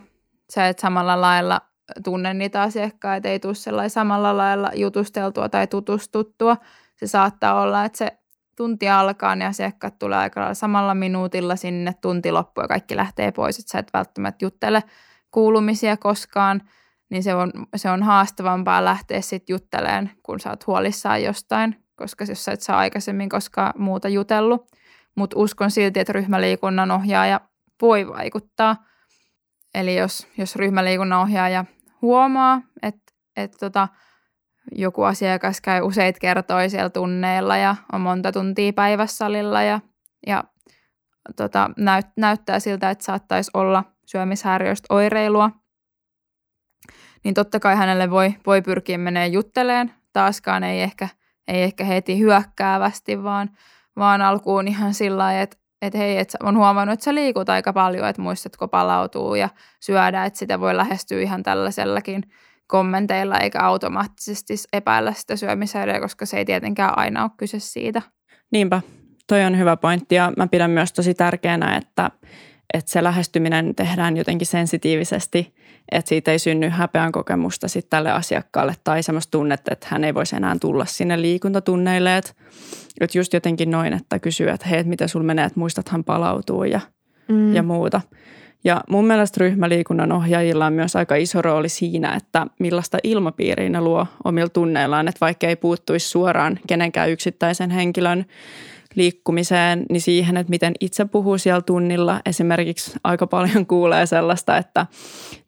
sä 0.49 0.67
et 0.67 0.79
samalla 0.79 1.21
lailla 1.21 1.61
tunne 2.03 2.33
niitä 2.33 2.61
asiakkaita, 2.61 3.27
ei 3.27 3.39
tule 3.39 3.55
sellainen 3.55 3.89
samalla 3.89 4.37
lailla 4.37 4.71
jutusteltua 4.75 5.49
tai 5.49 5.67
tutustuttua. 5.67 6.57
Se 6.95 7.07
saattaa 7.07 7.61
olla, 7.61 7.85
että 7.85 7.97
se 7.97 8.17
tunti 8.57 8.89
alkaa, 8.89 9.35
niin 9.35 9.47
asiakkaat 9.47 9.99
tulee 9.99 10.17
aika 10.17 10.39
lailla 10.39 10.53
samalla 10.53 10.95
minuutilla 10.95 11.55
sinne, 11.55 11.93
tunti 12.01 12.31
loppuu 12.31 12.63
ja 12.63 12.67
kaikki 12.67 12.95
lähtee 12.95 13.31
pois, 13.31 13.59
että 13.59 13.71
sä 13.71 13.79
et 13.79 13.93
välttämättä 13.93 14.45
juttele 14.45 14.83
kuulumisia 15.31 15.97
koskaan, 15.97 16.61
niin 17.09 17.23
se 17.23 17.35
on, 17.35 17.51
se 17.75 17.89
on 17.89 18.03
haastavampaa 18.03 18.85
lähteä 18.85 19.21
sitten 19.21 19.53
juttelemaan, 19.53 20.09
kun 20.23 20.39
sä 20.39 20.49
oot 20.49 20.67
huolissaan 20.67 21.23
jostain, 21.23 21.83
koska 21.95 22.25
jos 22.29 22.45
sä 22.45 22.51
et 22.51 22.61
saa 22.61 22.77
aikaisemmin 22.77 23.29
koskaan 23.29 23.73
muuta 23.77 24.09
jutellut. 24.09 24.67
Mutta 25.15 25.39
uskon 25.39 25.71
silti, 25.71 25.99
että 25.99 26.13
ryhmäliikunnan 26.13 26.91
ohjaaja 26.91 27.41
voi 27.81 28.07
vaikuttaa– 28.07 28.75
Eli 29.77 29.95
jos, 29.95 30.27
jos 30.37 30.55
ryhmäliikunnan 30.55 31.21
ohjaaja 31.21 31.65
huomaa, 32.01 32.61
että, 32.81 33.13
että 33.35 33.57
tota, 33.57 33.87
joku 34.75 35.03
asiakas 35.03 35.61
käy 35.61 35.81
useita 35.81 36.19
kertoja 36.19 36.69
siellä 36.69 36.89
tunneilla 36.89 37.57
ja 37.57 37.75
on 37.93 38.01
monta 38.01 38.31
tuntia 38.31 38.73
päivässä 38.73 39.17
salilla 39.17 39.61
ja, 39.61 39.79
ja 40.27 40.43
tota, 41.35 41.69
näyt, 41.77 42.05
näyttää 42.17 42.59
siltä, 42.59 42.89
että 42.89 43.05
saattaisi 43.05 43.51
olla 43.53 43.83
syömishäiriöistä 44.05 44.93
oireilua, 44.93 45.51
niin 47.23 47.33
totta 47.33 47.59
kai 47.59 47.75
hänelle 47.75 48.09
voi, 48.09 48.33
voi 48.45 48.61
pyrkiä 48.61 48.97
menee 48.97 49.27
jutteleen. 49.27 49.93
Taaskaan 50.13 50.63
ei 50.63 50.81
ehkä, 50.81 51.09
ei 51.47 51.63
ehkä 51.63 51.83
heti 51.83 52.19
hyökkäävästi, 52.19 53.23
vaan, 53.23 53.49
vaan 53.95 54.21
alkuun 54.21 54.67
ihan 54.67 54.93
sillä 54.93 55.17
lailla, 55.17 55.41
että 55.41 55.57
että 55.81 55.97
hei, 55.97 56.17
että 56.17 56.37
on 56.43 56.57
huomannut, 56.57 56.93
että 56.93 57.03
sä 57.03 57.15
liikut 57.15 57.49
aika 57.49 57.73
paljon, 57.73 58.07
että 58.07 58.21
muistatko 58.21 58.67
palautuu 58.67 59.35
ja 59.35 59.49
syödä, 59.79 60.25
että 60.25 60.39
sitä 60.39 60.59
voi 60.59 60.77
lähestyä 60.77 61.21
ihan 61.21 61.43
tällaisellakin 61.43 62.23
kommenteilla 62.67 63.39
eikä 63.39 63.59
automaattisesti 63.59 64.53
epäillä 64.73 65.13
sitä 65.13 65.35
syömishäiriöä, 65.35 65.99
koska 65.99 66.25
se 66.25 66.37
ei 66.37 66.45
tietenkään 66.45 66.97
aina 66.97 67.23
ole 67.23 67.31
kyse 67.37 67.59
siitä. 67.59 68.01
Niinpä, 68.51 68.81
toi 69.27 69.43
on 69.43 69.57
hyvä 69.59 69.77
pointti 69.77 70.15
ja 70.15 70.33
mä 70.37 70.47
pidän 70.47 70.71
myös 70.71 70.93
tosi 70.93 71.13
tärkeänä, 71.13 71.75
että, 71.75 72.11
että 72.73 72.91
se 72.91 73.03
lähestyminen 73.03 73.75
tehdään 73.75 74.17
jotenkin 74.17 74.47
sensitiivisesti, 74.47 75.55
että 75.91 76.09
siitä 76.09 76.31
ei 76.31 76.39
synny 76.39 76.69
häpeän 76.69 77.11
kokemusta 77.11 77.67
sitten 77.67 77.89
tälle 77.89 78.11
asiakkaalle 78.11 78.73
tai 78.83 79.03
semmoista 79.03 79.31
tunnetta, 79.31 79.73
että 79.73 79.87
hän 79.89 80.03
ei 80.03 80.13
voisi 80.13 80.35
enää 80.35 80.55
tulla 80.61 80.85
sinne 80.85 81.21
liikuntatunneille, 81.21 82.17
että 82.17 82.33
että 83.01 83.17
just 83.17 83.33
jotenkin 83.33 83.71
noin, 83.71 83.93
että 83.93 84.19
kysyy, 84.19 84.49
että 84.49 84.67
hei, 84.67 84.79
että 84.79 84.89
miten 84.89 85.09
sulla 85.09 85.25
menee, 85.25 85.45
että 85.45 85.59
muistathan 85.59 86.03
palautuu 86.03 86.63
ja, 86.63 86.79
mm. 87.27 87.55
ja 87.55 87.63
muuta. 87.63 88.01
Ja 88.67 88.81
mun 88.89 89.07
mielestä 89.07 89.37
ryhmäliikunnan 89.39 90.11
ohjaajilla 90.11 90.65
on 90.65 90.73
myös 90.73 90.95
aika 90.95 91.15
iso 91.15 91.41
rooli 91.41 91.69
siinä, 91.69 92.15
että 92.15 92.47
millaista 92.59 92.97
ilmapiiriä 93.03 93.69
ne 93.69 93.81
luo 93.81 94.07
omilla 94.23 94.49
tunneillaan, 94.49 95.07
että 95.07 95.19
vaikka 95.21 95.47
ei 95.47 95.55
puuttuisi 95.55 96.09
suoraan 96.09 96.59
kenenkään 96.67 97.09
yksittäisen 97.09 97.71
henkilön 97.71 98.25
liikkumiseen, 98.95 99.85
niin 99.89 100.01
siihen, 100.01 100.37
että 100.37 100.49
miten 100.49 100.73
itse 100.79 101.05
puhuu 101.05 101.37
siellä 101.37 101.61
tunnilla. 101.61 102.21
Esimerkiksi 102.25 102.91
aika 103.03 103.27
paljon 103.27 103.65
kuulee 103.75 104.05
sellaista, 104.05 104.57
että 104.57 104.85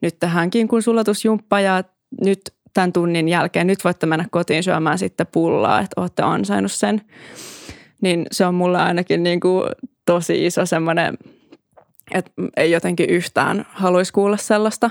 nyt 0.01 0.19
tähänkin 0.19 0.67
kun 0.67 0.81
sulatusjumppa 0.81 1.59
ja 1.59 1.83
nyt 2.21 2.41
tämän 2.73 2.93
tunnin 2.93 3.27
jälkeen, 3.27 3.67
nyt 3.67 3.83
voitte 3.83 4.05
mennä 4.05 4.25
kotiin 4.31 4.63
syömään 4.63 4.97
sitten 4.97 5.27
pullaa, 5.31 5.79
että 5.79 6.01
olette 6.01 6.23
ansainnut 6.23 6.71
sen. 6.71 7.01
Niin 8.01 8.25
se 8.31 8.45
on 8.45 8.55
mulle 8.55 8.77
ainakin 8.77 9.23
niin 9.23 9.39
kuin 9.39 9.63
tosi 10.05 10.45
iso 10.45 10.65
semmoinen 10.65 11.17
että 12.11 12.31
ei 12.57 12.71
jotenkin 12.71 13.09
yhtään 13.09 13.65
haluaisi 13.69 14.13
kuulla 14.13 14.37
sellaista, 14.37 14.89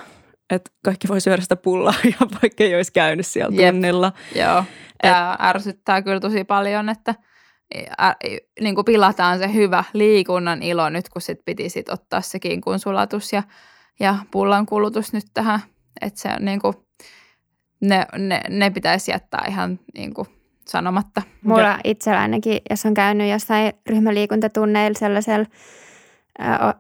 että 0.51 0.71
kaikki 0.85 1.09
voi 1.09 1.21
syödä 1.21 1.43
sitä 1.43 1.57
pullaa 1.57 1.95
ja 2.21 2.27
vaikka 2.43 2.65
ei 2.65 2.77
olisi 2.77 2.93
käynyt 2.93 3.27
siellä 3.27 3.63
Jep. 3.63 3.75
tunnilla. 3.75 4.13
Joo, 4.35 4.65
tämä 5.03 5.37
ärsyttää 5.41 6.03
kyllä 6.03 6.21
tosi 6.21 6.45
paljon, 6.45 6.89
että 6.89 7.15
ä, 8.01 8.17
niin 8.61 8.75
kuin 8.75 8.85
pilataan 8.85 9.39
se 9.39 9.55
hyvä 9.55 9.85
liikunnan 9.93 10.63
ilo 10.63 10.89
nyt, 10.89 11.09
kun 11.09 11.23
sit 11.23 11.39
piti 11.45 11.69
sit 11.69 11.89
ottaa 11.89 12.21
se 12.21 12.39
kinkun 12.39 12.79
sulatus 12.79 13.33
ja, 13.33 13.43
ja 14.01 14.17
pullan 14.31 14.67
kulutus 14.67 15.13
nyt 15.13 15.25
tähän, 15.35 15.61
että 16.01 16.21
se 16.21 16.29
on 16.29 16.45
niin 16.45 16.61
kuin, 16.61 16.75
ne, 17.81 18.07
ne, 18.19 18.41
ne 18.49 18.71
pitäisi 18.71 19.11
jättää 19.11 19.45
ihan 19.49 19.81
niin 19.95 20.15
kuin 20.15 20.29
sanomatta. 20.69 21.23
Mulla 21.43 21.79
itsellä 21.85 22.21
ainakin, 22.21 22.61
jos 22.71 22.87
on 22.87 22.95
käynyt 22.95 23.31
jossain 23.31 23.73
ryhmäliikuntatunneilla 23.89 24.99
sellaisella, 24.99 25.47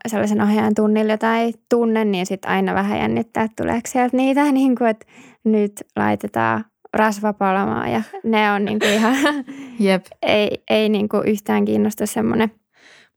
sellaisen 0.08 0.40
ohjaajan 0.40 0.74
tunnilla, 0.74 1.12
jota 1.12 1.36
ei 1.36 1.54
tunne, 1.68 2.04
niin 2.04 2.26
sitten 2.26 2.50
aina 2.50 2.74
vähän 2.74 2.98
jännittää, 2.98 3.44
että 3.44 3.62
tuleeko 3.62 3.88
sieltä 3.88 4.16
niitä, 4.16 4.52
niin 4.52 4.76
kuin, 4.76 4.90
että 4.90 5.06
nyt 5.44 5.72
laitetaan 5.96 6.64
rasva 6.94 7.32
palamaan 7.32 7.92
ja 7.92 8.02
ne 8.24 8.52
on 8.52 8.64
niin 8.64 8.78
kuin 8.78 8.92
ihan, 8.92 9.16
Jep, 9.80 10.06
ei, 10.22 10.62
ei 10.70 10.88
niin 10.88 11.08
kuin 11.08 11.28
yhtään 11.28 11.64
kiinnosta 11.64 12.06
semmoinen. 12.06 12.50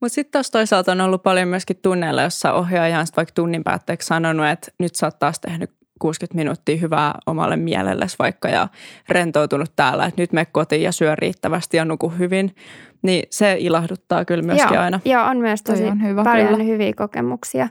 Mutta 0.01 0.15
sitten 0.15 0.31
taas 0.31 0.51
toisaalta 0.51 0.91
on 0.91 1.01
ollut 1.01 1.23
paljon 1.23 1.47
myöskin 1.47 1.77
tunneilla, 1.81 2.21
jossa 2.21 2.53
ohjaaja 2.53 2.99
on 2.99 3.05
vaikka 3.17 3.33
tunnin 3.33 3.63
päätteeksi 3.63 4.05
sanonut, 4.05 4.47
että 4.47 4.71
nyt 4.79 4.95
sä 4.95 5.07
oot 5.07 5.19
taas 5.19 5.39
tehnyt 5.39 5.71
60 6.01 6.35
minuuttia 6.35 6.77
hyvää 6.77 7.13
omalle 7.25 7.55
mielellesi 7.55 8.15
vaikka 8.19 8.49
ja 8.49 8.67
rentoutunut 9.09 9.71
täällä, 9.75 10.05
että 10.05 10.21
nyt 10.21 10.33
me 10.33 10.45
kotiin 10.45 10.81
ja 10.81 10.91
syö 10.91 11.15
riittävästi 11.15 11.77
ja 11.77 11.85
nuku 11.85 12.09
hyvin. 12.09 12.55
Niin 13.01 13.23
se 13.29 13.55
ilahduttaa 13.59 14.25
kyllä 14.25 14.43
myöskin 14.43 14.73
joo, 14.73 14.83
aina. 14.83 14.99
Joo, 15.05 15.23
on 15.23 15.37
myös 15.37 15.63
tosi 15.63 15.83
on 15.83 16.03
hyvä 16.03 16.23
paljon 16.23 16.47
kyllä. 16.47 16.63
hyviä 16.63 16.93
kokemuksia. 16.97 17.69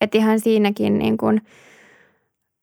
Että 0.00 0.18
ihan 0.18 0.40
siinäkin, 0.40 0.98
niin 0.98 1.16
kun, 1.16 1.40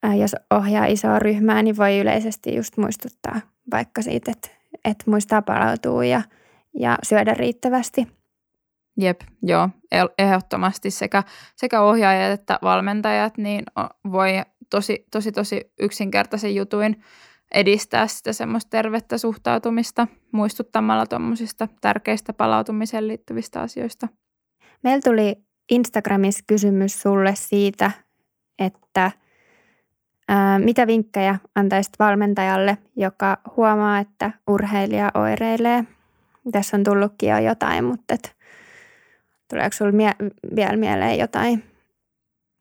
ää, 0.03 0.15
jos 0.15 0.35
ohjaa 0.53 0.85
isoa 0.85 1.19
ryhmää, 1.19 1.63
niin 1.63 1.77
voi 1.77 1.99
yleisesti 1.99 2.55
just 2.55 2.77
muistuttaa 2.77 3.39
vaikka 3.71 4.01
siitä, 4.01 4.31
että, 4.31 4.49
että 4.85 5.03
muistaa 5.11 5.41
palautua 5.41 6.05
ja, 6.05 6.21
ja 6.79 6.97
syödä 7.03 7.33
riittävästi. 7.33 8.07
jep, 8.97 9.21
joo, 9.43 9.69
el- 9.91 10.09
ehdottomasti 10.17 10.91
sekä, 10.91 11.23
sekä 11.55 11.81
ohjaajat 11.81 12.39
että 12.39 12.59
valmentajat 12.61 13.37
niin 13.37 13.63
voi 14.11 14.31
tosi, 14.69 15.05
tosi, 15.11 15.31
tosi 15.31 15.71
yksinkertaisen 15.79 16.55
jutuin 16.55 17.03
edistää 17.53 18.07
sitä 18.07 18.33
semmoista 18.33 18.69
tervettä 18.69 19.17
suhtautumista 19.17 20.07
muistuttamalla 20.31 21.05
tuommoisista 21.05 21.67
tärkeistä 21.81 22.33
palautumiseen 22.33 23.07
liittyvistä 23.07 23.61
asioista. 23.61 24.07
Meillä 24.83 25.01
tuli 25.01 25.35
Instagramissa 25.71 26.43
kysymys 26.47 27.01
sulle 27.01 27.35
siitä, 27.35 27.91
että 28.59 29.11
ää, 30.27 30.59
mitä 30.59 30.87
vinkkejä 30.87 31.35
antaisit 31.55 31.93
valmentajalle, 31.99 32.77
joka 32.95 33.37
huomaa, 33.57 33.99
että 33.99 34.31
urheilija 34.47 35.11
oireilee. 35.13 35.83
Tässä 36.51 36.77
on 36.77 36.83
tullutkin 36.83 37.29
jo 37.29 37.37
jotain, 37.37 37.85
mutta 37.85 38.13
et, 38.13 38.35
tuleeko 39.49 39.73
sinulle 39.73 39.97
mie- 39.97 40.31
vielä 40.55 40.77
mieleen 40.77 41.19
jotain? 41.19 41.63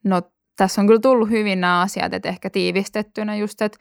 No 0.05 0.23
tässä 0.59 0.81
on 0.81 0.87
kyllä 0.87 1.01
tullut 1.01 1.31
hyvin 1.31 1.61
nämä 1.61 1.81
asiat, 1.81 2.15
että 2.15 2.29
ehkä 2.29 2.51
tiivistettynä 2.51 3.37
just, 3.37 3.63
että 3.63 3.79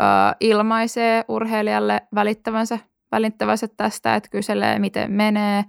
ö, 0.00 0.02
ilmaisee 0.40 1.24
urheilijalle 1.28 2.00
välittävänsä, 2.14 2.78
välittävänsä 3.12 3.68
tästä, 3.76 4.14
että 4.16 4.30
kyselee 4.30 4.78
miten 4.78 5.12
menee 5.12 5.64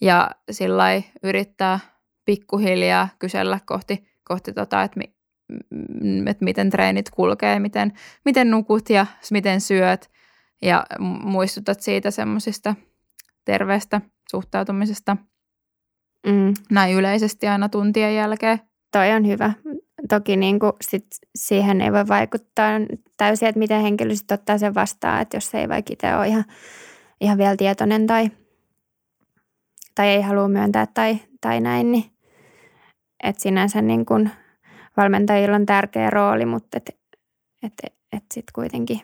ja 0.00 0.30
sillä 0.50 0.84
yrittää 1.22 1.78
pikkuhiljaa 2.24 3.08
kysellä 3.18 3.58
kohti, 3.66 4.04
kohti 4.24 4.52
tota, 4.52 4.82
että, 4.82 5.00
mi, 5.00 5.14
että 6.30 6.44
miten 6.44 6.70
treenit 6.70 7.10
kulkee, 7.10 7.58
miten, 7.58 7.92
miten 8.24 8.50
nukut 8.50 8.90
ja 8.90 9.06
miten 9.30 9.60
syöt 9.60 10.10
ja 10.62 10.86
mu- 10.94 11.24
muistutat 11.24 11.80
siitä 11.80 12.10
semmoisista 12.10 12.74
terveestä 13.44 14.00
suhtautumisesta 14.30 15.16
Mm. 16.26 16.54
näin 16.70 16.94
yleisesti 16.96 17.48
aina 17.48 17.68
tuntien 17.68 18.16
jälkeen. 18.16 18.60
Toi 18.92 19.10
on 19.12 19.26
hyvä. 19.26 19.52
Toki 20.08 20.36
niin 20.36 20.58
kuin 20.58 20.72
sit 20.80 21.06
siihen 21.34 21.80
ei 21.80 21.92
voi 21.92 22.08
vaikuttaa 22.08 22.70
täysin, 23.16 23.48
että 23.48 23.58
miten 23.58 23.82
henkilö 23.82 24.14
sit 24.14 24.32
ottaa 24.32 24.58
sen 24.58 24.74
vastaan, 24.74 25.22
että 25.22 25.36
jos 25.36 25.54
ei 25.54 25.68
vaikka 25.68 25.92
itse 25.92 26.16
ole 26.16 26.28
ihan, 26.28 26.44
ihan 27.20 27.38
vielä 27.38 27.56
tietoinen 27.56 28.06
tai, 28.06 28.30
tai 29.94 30.08
ei 30.08 30.22
halua 30.22 30.48
myöntää 30.48 30.86
tai, 30.86 31.18
tai 31.40 31.60
näin, 31.60 31.92
niin 31.92 32.04
että 33.22 33.42
sinänsä 33.42 33.82
niin 33.82 34.06
kuin 34.06 34.30
valmentajilla 34.96 35.56
on 35.56 35.66
tärkeä 35.66 36.10
rooli, 36.10 36.46
mutta 36.46 36.76
et, 36.76 36.98
et, 37.62 37.94
et 38.12 38.24
sitten 38.32 38.52
kuitenkin 38.54 39.00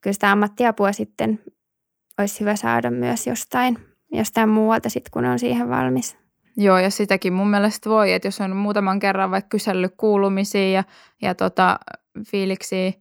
kyllä 0.00 0.14
sitä 0.14 0.32
ammattiapua 0.32 0.92
sitten 0.92 1.40
olisi 2.18 2.40
hyvä 2.40 2.56
saada 2.56 2.90
myös 2.90 3.26
jostain, 3.26 3.78
jostain 4.12 4.48
muualta 4.48 4.88
sitten, 4.88 5.10
kun 5.10 5.24
on 5.24 5.38
siihen 5.38 5.68
valmis. 5.68 6.19
Joo, 6.56 6.78
ja 6.78 6.90
sitäkin 6.90 7.32
mun 7.32 7.50
mielestä 7.50 7.90
voi, 7.90 8.12
että 8.12 8.28
jos 8.28 8.40
on 8.40 8.56
muutaman 8.56 8.98
kerran 8.98 9.30
vaikka 9.30 9.48
kysellyt 9.48 9.94
kuulumisia 9.96 10.70
ja, 10.70 10.84
ja 11.22 11.34
tota, 11.34 11.78
fiiliksiä, 12.26 12.92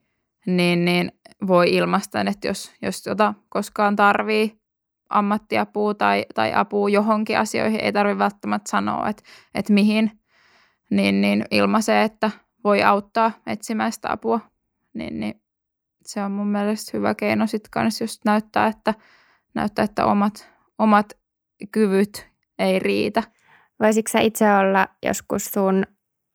niin, 0.45 0.85
niin 0.85 1.11
voi 1.47 1.75
ilmaista, 1.75 2.21
että 2.21 2.47
jos, 2.47 2.71
jos 2.81 3.01
tota 3.01 3.33
koskaan 3.49 3.95
tarvii 3.95 4.59
ammattiapua 5.09 5.93
tai, 5.93 6.25
tai 6.35 6.53
apua 6.53 6.89
johonkin 6.89 7.39
asioihin, 7.39 7.79
ei 7.79 7.93
tarvitse 7.93 8.19
välttämättä 8.19 8.71
sanoa, 8.71 9.09
että, 9.09 9.23
että 9.55 9.73
mihin, 9.73 10.19
niin, 10.91 11.21
niin 11.21 11.45
ilmaisee, 11.51 12.03
että 12.03 12.31
voi 12.63 12.83
auttaa 12.83 13.31
etsimään 13.47 13.91
sitä 13.91 14.11
apua. 14.11 14.39
Niin, 14.93 15.19
niin 15.19 15.41
se 16.05 16.23
on 16.23 16.31
mun 16.31 16.47
mielestä 16.47 16.97
hyvä 16.97 17.15
keino 17.15 17.47
sitten 17.47 17.71
kanssa 17.71 18.03
just 18.03 18.25
näyttää, 18.25 18.67
että, 18.67 18.93
näyttää, 19.53 19.85
että 19.85 20.05
omat, 20.05 20.49
omat 20.77 21.13
kyvyt 21.71 22.29
ei 22.59 22.79
riitä. 22.79 23.23
Voisitko 23.79 24.11
sä 24.11 24.19
itse 24.19 24.53
olla 24.53 24.87
joskus 25.05 25.45
sun 25.45 25.83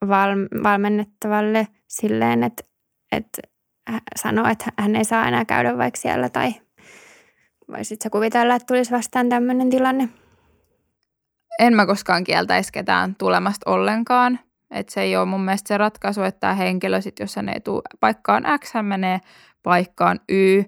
val- 0.09 0.63
valmennettavalle 0.63 1.69
silleen, 1.89 2.45
että, 2.45 2.65
että 3.13 3.43
sanoo, 4.17 4.49
että 4.49 4.73
hän 4.79 4.97
ei 4.97 5.05
saa 5.05 5.29
enää 5.29 5.45
käydä 5.45 5.79
vaikka 5.79 6.01
siellä 6.01 6.29
tai 6.29 6.55
voisit 7.69 8.03
sä 8.03 8.11
kuvitella, 8.11 8.55
että 8.55 8.67
tulisi 8.67 8.91
vastaan 8.91 9.29
tämmöinen 9.29 9.71
tilanne? 9.71 10.09
en 11.59 11.75
mä 11.75 11.87
koskaan 11.87 12.25
kieltäisi 12.25 12.73
ketään 12.73 13.15
tulemasta 13.15 13.71
ollenkaan. 13.71 14.39
Et 14.71 14.89
se 14.89 15.01
ei 15.01 15.17
ole 15.17 15.25
mun 15.25 15.41
mielestä 15.41 15.69
se 15.69 15.79
ratkaisu, 15.79 16.23
että 16.23 16.41
tämä 16.41 16.55
henkilö, 16.55 17.01
sit, 17.01 17.19
jos 17.19 17.37
hän 17.37 17.49
ei 17.49 17.61
tule 17.61 17.83
paikkaan 18.01 18.45
X, 18.59 18.75
hän 18.75 18.85
menee 18.85 19.21
paikkaan 19.63 20.21
Y. 20.29 20.63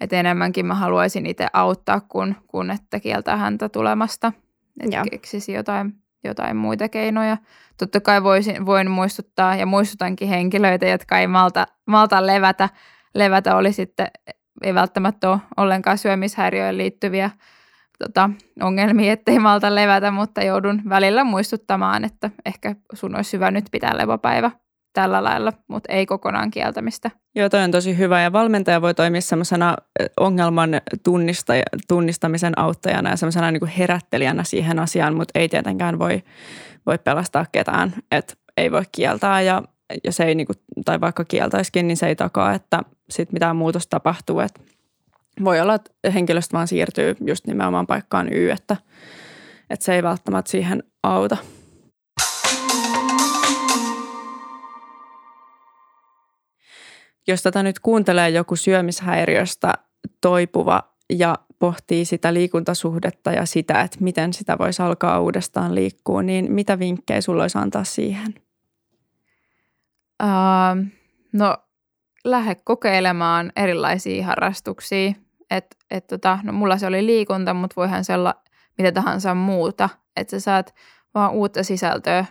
Et 0.00 0.12
enemmänkin 0.12 0.66
mä 0.66 0.74
haluaisin 0.74 1.26
itse 1.26 1.46
auttaa, 1.52 2.00
kun, 2.00 2.34
kun 2.46 2.70
että 2.70 3.00
kieltää 3.00 3.36
häntä 3.36 3.68
tulemasta. 3.68 4.32
Että 4.80 5.02
keksisi 5.10 5.52
jotain, 5.52 5.94
jotain 6.24 6.56
muita 6.56 6.88
keinoja. 6.88 7.36
Totta 7.76 8.00
kai 8.00 8.22
voisin, 8.22 8.66
voin 8.66 8.90
muistuttaa 8.90 9.56
ja 9.56 9.66
muistutankin 9.66 10.28
henkilöitä, 10.28 10.86
jotka 10.86 11.18
ei 11.18 11.26
malta, 11.26 11.66
malta 11.86 12.26
levätä. 12.26 12.68
Levätä 13.14 13.56
oli 13.56 13.72
sitten, 13.72 14.06
ei 14.62 14.74
välttämättä 14.74 15.30
ole 15.30 15.38
ollenkaan 15.56 15.98
syömishäiriöön 15.98 16.78
liittyviä 16.78 17.30
tota, 17.98 18.30
ongelmia, 18.60 19.12
ettei 19.12 19.38
malta 19.38 19.74
levätä, 19.74 20.10
mutta 20.10 20.42
joudun 20.42 20.82
välillä 20.88 21.24
muistuttamaan, 21.24 22.04
että 22.04 22.30
ehkä 22.46 22.74
sun 22.94 23.16
olisi 23.16 23.32
hyvä 23.32 23.50
nyt 23.50 23.64
pitää 23.70 23.96
levopäivä 23.96 24.50
tällä 24.92 25.24
lailla, 25.24 25.52
mutta 25.68 25.92
ei 25.92 26.06
kokonaan 26.06 26.50
kieltämistä. 26.50 27.10
Joo, 27.34 27.48
toi 27.48 27.62
on 27.62 27.70
tosi 27.70 27.98
hyvä 27.98 28.22
ja 28.22 28.32
valmentaja 28.32 28.82
voi 28.82 28.94
toimia 28.94 29.20
semmoisena 29.20 29.76
ongelman 30.20 30.70
tunnista, 31.02 31.52
tunnistamisen 31.88 32.58
auttajana 32.58 33.10
ja 33.10 33.16
semmoisena 33.16 33.50
niin 33.50 33.60
kuin 33.60 33.72
herättelijänä 33.78 34.44
siihen 34.44 34.78
asiaan, 34.78 35.16
mutta 35.16 35.38
ei 35.38 35.48
tietenkään 35.48 35.98
voi, 35.98 36.22
voi 36.86 36.98
pelastaa 36.98 37.46
ketään, 37.52 37.94
että 38.10 38.34
ei 38.56 38.72
voi 38.72 38.82
kieltää 38.92 39.42
ja 39.42 39.62
jos 40.04 40.20
ei 40.20 40.34
niin 40.34 40.46
kuin, 40.46 40.56
tai 40.84 41.00
vaikka 41.00 41.24
kieltäisikin, 41.24 41.88
niin 41.88 41.96
se 41.96 42.06
ei 42.06 42.16
takaa, 42.16 42.54
että 42.54 42.82
sit 43.10 43.32
mitään 43.32 43.56
muutosta 43.56 43.90
tapahtuu, 43.90 44.40
että 44.40 44.60
voi 45.44 45.60
olla, 45.60 45.74
että 45.74 46.10
henkilöstö 46.10 46.56
vaan 46.56 46.68
siirtyy 46.68 47.16
just 47.26 47.46
nimenomaan 47.46 47.86
paikkaan 47.86 48.32
Y, 48.32 48.50
että, 48.50 48.76
että 49.70 49.84
se 49.84 49.94
ei 49.94 50.02
välttämättä 50.02 50.50
siihen 50.50 50.82
auta. 51.02 51.36
Jos 57.26 57.42
tätä 57.42 57.62
nyt 57.62 57.78
kuuntelee 57.78 58.30
joku 58.30 58.56
syömishäiriöstä 58.56 59.72
toipuva 60.20 60.82
ja 61.10 61.38
pohtii 61.58 62.04
sitä 62.04 62.34
liikuntasuhdetta 62.34 63.32
ja 63.32 63.46
sitä, 63.46 63.80
että 63.80 63.98
miten 64.00 64.32
sitä 64.32 64.58
voisi 64.58 64.82
alkaa 64.82 65.20
uudestaan 65.20 65.74
liikkua, 65.74 66.22
niin 66.22 66.52
mitä 66.52 66.78
vinkkejä 66.78 67.20
sulla 67.20 67.42
olisi 67.42 67.58
antaa 67.58 67.84
siihen? 67.84 68.34
Uh, 70.22 70.86
no, 71.32 71.56
lähde 72.24 72.54
kokeilemaan 72.54 73.52
erilaisia 73.56 74.26
harrastuksia. 74.26 75.12
Et, 75.50 75.76
et 75.90 76.06
tota, 76.06 76.38
no 76.42 76.52
mulla 76.52 76.78
se 76.78 76.86
oli 76.86 77.06
liikunta, 77.06 77.54
mutta 77.54 77.74
voihan 77.76 78.04
se 78.04 78.14
olla 78.14 78.34
mitä 78.78 78.92
tahansa 78.92 79.34
muuta. 79.34 79.88
Että 80.16 80.30
sä 80.30 80.40
saat 80.40 80.74
vaan 81.14 81.32
uutta 81.32 81.62
sisältöä, 81.62 82.24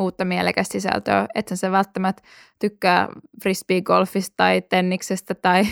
uutta 0.00 0.24
mielekästä 0.24 0.72
sisältöä, 0.72 1.26
että 1.34 1.56
se 1.56 1.70
välttämättä 1.70 2.22
tykkää 2.58 3.08
frisbee-golfista 3.42 4.34
tai 4.36 4.62
tenniksestä 4.62 5.34
tai, 5.34 5.66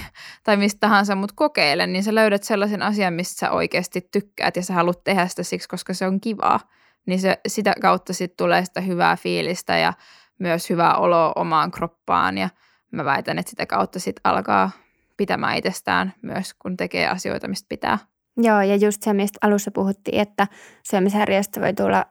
tai 0.44 0.56
mistä 0.56 0.80
tahansa, 0.80 1.14
mutta 1.14 1.34
kokeile, 1.37 1.87
niin 1.87 2.04
sä 2.04 2.14
löydät 2.14 2.42
sellaisen 2.42 2.82
asian, 2.82 3.14
mistä 3.14 3.38
sä 3.38 3.50
oikeasti 3.50 4.08
tykkäät 4.12 4.56
ja 4.56 4.62
sä 4.62 4.74
haluat 4.74 5.04
tehdä 5.04 5.26
sitä 5.26 5.42
siksi, 5.42 5.68
koska 5.68 5.94
se 5.94 6.06
on 6.06 6.20
kivaa. 6.20 6.60
Niin 7.06 7.20
se, 7.20 7.40
sitä 7.48 7.74
kautta 7.80 8.12
sitten 8.12 8.37
tulee 8.37 8.64
sitä 8.64 8.80
hyvää 8.80 9.16
fiilistä 9.16 9.78
ja 9.78 9.92
myös 10.38 10.70
hyvää 10.70 10.96
oloa 10.96 11.32
omaan 11.37 11.70
kroppaan 11.70 12.38
ja 12.38 12.48
mä 12.92 13.04
väitän, 13.04 13.38
että 13.38 13.50
sitä 13.50 13.66
kautta 13.66 14.00
sitten 14.00 14.20
alkaa 14.24 14.70
pitämään 15.16 15.56
itsestään 15.56 16.14
myös, 16.22 16.54
kun 16.54 16.76
tekee 16.76 17.08
asioita, 17.08 17.48
mistä 17.48 17.66
pitää. 17.68 17.98
Joo, 18.37 18.60
ja 18.60 18.76
just 18.76 19.02
se, 19.02 19.12
mistä 19.12 19.38
alussa 19.42 19.70
puhuttiin, 19.70 20.20
että 20.20 20.46
syömishäiriöstä 20.90 21.60
voi 21.60 21.72
tulla 21.72 22.06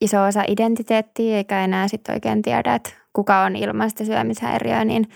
iso 0.00 0.22
osa 0.22 0.44
identiteettiä, 0.48 1.36
eikä 1.36 1.64
enää 1.64 1.88
sitten 1.88 2.14
oikein 2.14 2.42
tiedä, 2.42 2.74
että 2.74 2.90
kuka 3.12 3.42
on 3.42 3.56
ilman 3.56 3.90
sitä 3.90 4.04
syömishäiriöä, 4.04 4.84
niin, 4.84 5.08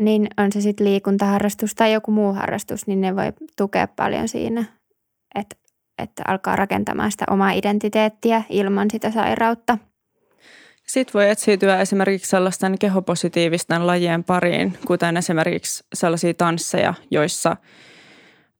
niin 0.00 0.28
on 0.36 0.52
se 0.52 0.60
sitten 0.60 0.86
liikuntaharrastus 0.86 1.74
tai 1.74 1.92
joku 1.92 2.10
muu 2.10 2.32
harrastus, 2.32 2.86
niin 2.86 3.00
ne 3.00 3.16
voi 3.16 3.32
tukea 3.56 3.88
paljon 3.88 4.28
siinä, 4.28 4.64
että, 5.34 5.56
että 5.98 6.22
alkaa 6.28 6.56
rakentamaan 6.56 7.10
sitä 7.10 7.24
omaa 7.30 7.50
identiteettiä 7.50 8.42
ilman 8.48 8.90
sitä 8.90 9.10
sairautta. 9.10 9.78
Sitten 10.86 11.14
voi 11.14 11.30
etsiytyä 11.30 11.80
esimerkiksi 11.80 12.30
sellaisten 12.30 12.78
kehopositiivisten 12.78 13.86
lajien 13.86 14.24
pariin, 14.24 14.78
kuten 14.86 15.16
esimerkiksi 15.16 15.84
sellaisia 15.94 16.34
tansseja, 16.34 16.94
joissa 17.10 17.56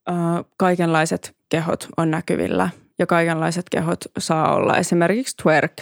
ö, 0.09 0.13
kaikenlaiset 0.57 1.37
kehot 1.49 1.89
on 1.97 2.11
näkyvillä 2.11 2.71
ja 3.01 3.07
kaikenlaiset 3.07 3.67
kehot 3.71 4.01
saa 4.19 4.55
olla. 4.55 4.77
Esimerkiksi 4.77 5.37
twerk, 5.43 5.73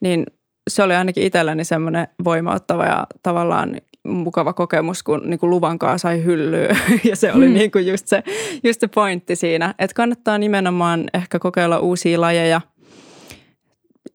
niin 0.00 0.26
se 0.70 0.82
oli 0.82 0.94
ainakin 0.94 1.24
itselläni 1.24 1.64
semmoinen 1.64 2.08
voimauttava 2.24 2.84
ja 2.84 3.06
tavallaan 3.22 3.76
mukava 4.04 4.52
kokemus, 4.52 5.02
kun 5.02 5.22
niin 5.24 5.38
kuin 5.40 5.50
luvankaa 5.50 5.98
sai 5.98 6.24
hyllyä. 6.24 6.76
Ja 7.10 7.16
se 7.16 7.32
oli 7.32 7.46
hmm. 7.46 7.54
niin 7.54 7.70
kuin 7.70 7.86
just, 7.86 8.08
se, 8.08 8.22
just 8.64 8.80
se 8.80 8.88
pointti 8.88 9.36
siinä, 9.36 9.74
että 9.78 9.94
kannattaa 9.94 10.38
nimenomaan 10.38 11.04
ehkä 11.14 11.38
kokeilla 11.38 11.78
uusia 11.78 12.20
lajeja 12.20 12.60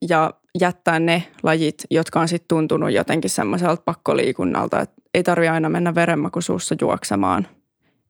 ja 0.10 0.34
jättää 0.62 1.00
ne 1.00 1.24
lajit, 1.44 1.84
jotka 1.92 2.20
on 2.20 2.28
sitten 2.28 2.48
tuntunut 2.48 2.92
jotenkin 2.92 3.30
semmoiselta 3.30 3.82
pakkoliikunnalta, 3.86 4.82
että 4.82 4.96
ei 5.14 5.24
tarvitse 5.24 5.50
aina 5.50 5.70
mennä 5.70 5.96
verenmakuisuussa 5.96 6.76
juoksemaan. 6.82 7.48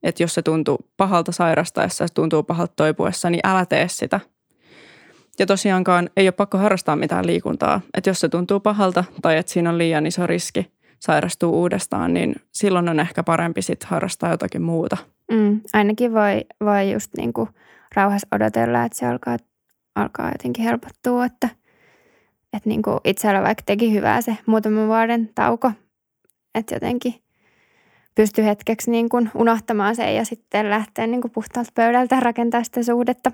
Että 0.02 0.22
jos 0.22 0.34
se 0.34 0.42
tuntuu 0.42 0.78
pahalta 0.96 1.32
sairastaessa 1.32 2.06
se 2.06 2.14
tuntuu 2.14 2.42
pahalta 2.42 2.72
toipuessa, 2.76 3.30
niin 3.30 3.40
älä 3.44 3.66
tee 3.66 3.88
sitä. 3.88 4.20
Ja 5.38 5.46
tosiaankaan 5.46 6.10
ei 6.16 6.26
ole 6.26 6.32
pakko 6.32 6.58
harrastaa 6.58 6.96
mitään 6.96 7.26
liikuntaa. 7.26 7.80
Että 7.94 8.10
jos 8.10 8.20
se 8.20 8.28
tuntuu 8.28 8.60
pahalta 8.60 9.04
tai 9.22 9.36
että 9.36 9.52
siinä 9.52 9.70
on 9.70 9.78
liian 9.78 10.06
iso 10.06 10.26
riski 10.26 10.72
sairastua 10.98 11.50
uudestaan, 11.50 12.14
niin 12.14 12.34
silloin 12.52 12.88
on 12.88 13.00
ehkä 13.00 13.22
parempi 13.22 13.62
sitten 13.62 13.88
harrastaa 13.88 14.30
jotakin 14.30 14.62
muuta. 14.62 14.96
Mm, 15.32 15.60
ainakin 15.72 16.14
voi, 16.14 16.44
voi 16.60 16.92
just 16.92 17.10
niin 17.16 17.32
kuin 17.32 17.48
rauhassa 17.94 18.28
odotella, 18.32 18.84
että 18.84 18.98
se 18.98 19.06
alkaa, 19.06 19.36
alkaa 19.94 20.28
jotenkin 20.28 20.64
helpottua, 20.64 21.24
että– 21.24 21.48
että 22.56 22.68
niin 22.68 22.82
kuin 22.82 22.98
itsellä 23.04 23.42
vaikka 23.42 23.62
teki 23.66 23.92
hyvää 23.92 24.20
se 24.20 24.38
muutaman 24.46 24.86
vuoden 24.86 25.30
tauko, 25.34 25.72
että 26.54 26.74
jotenkin 26.74 27.14
pystyi 28.16 28.44
hetkeksi 28.44 28.90
niin 28.90 29.08
kuin 29.08 29.30
unohtamaan 29.34 29.96
sen 29.96 30.16
ja 30.16 30.24
sitten 30.24 30.70
lähteä 30.70 31.06
niin 31.06 31.20
kuin 31.20 31.32
puhtaalta 31.32 31.70
pöydältä 31.74 32.20
rakentaa 32.20 32.64
sitä 32.64 32.82
suhdetta. 32.82 33.32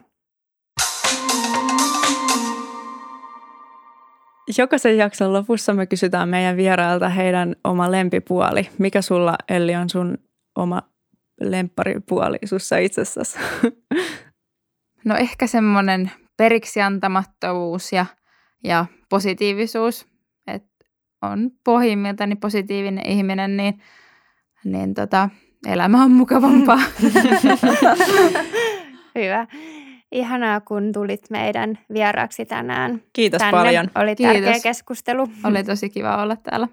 Jokaisen 4.58 4.96
jakson 4.96 5.32
lopussa 5.32 5.74
me 5.74 5.86
kysytään 5.86 6.28
meidän 6.28 6.56
vierailta 6.56 7.08
heidän 7.08 7.56
oma 7.64 7.90
lempipuoli. 7.90 8.68
Mikä 8.78 9.02
sulla, 9.02 9.36
Elli, 9.48 9.74
on 9.74 9.90
sun 9.90 10.18
oma 10.56 10.82
lempparipuoli 11.40 12.38
sussa 12.44 12.78
itsessäsi? 12.78 13.38
No 15.04 15.16
ehkä 15.16 15.46
semmoinen 15.46 16.10
periksiantamattomuus 16.36 17.92
ja– 17.92 18.06
ja 18.64 18.86
positiivisuus, 19.08 20.06
että 20.46 20.86
on 21.22 21.50
pohjimmiltani 21.64 22.36
positiivinen 22.36 23.06
ihminen, 23.06 23.56
niin, 23.56 23.80
niin 24.64 24.94
tota, 24.94 25.28
elämä 25.66 26.04
on 26.04 26.10
mukavampaa. 26.10 26.78
Hyvä. 29.18 29.46
Ihanaa, 30.12 30.60
kun 30.60 30.92
tulit 30.92 31.30
meidän 31.30 31.78
vieraaksi 31.92 32.46
tänään. 32.46 33.02
Kiitos 33.12 33.38
tänne. 33.38 33.58
paljon. 33.58 33.90
Oli 33.94 34.16
tärkeä 34.16 34.42
Kiitos. 34.42 34.62
keskustelu. 34.62 35.28
Oli 35.44 35.64
tosi 35.64 35.90
kiva 35.90 36.22
olla 36.22 36.36
täällä. 36.36 36.68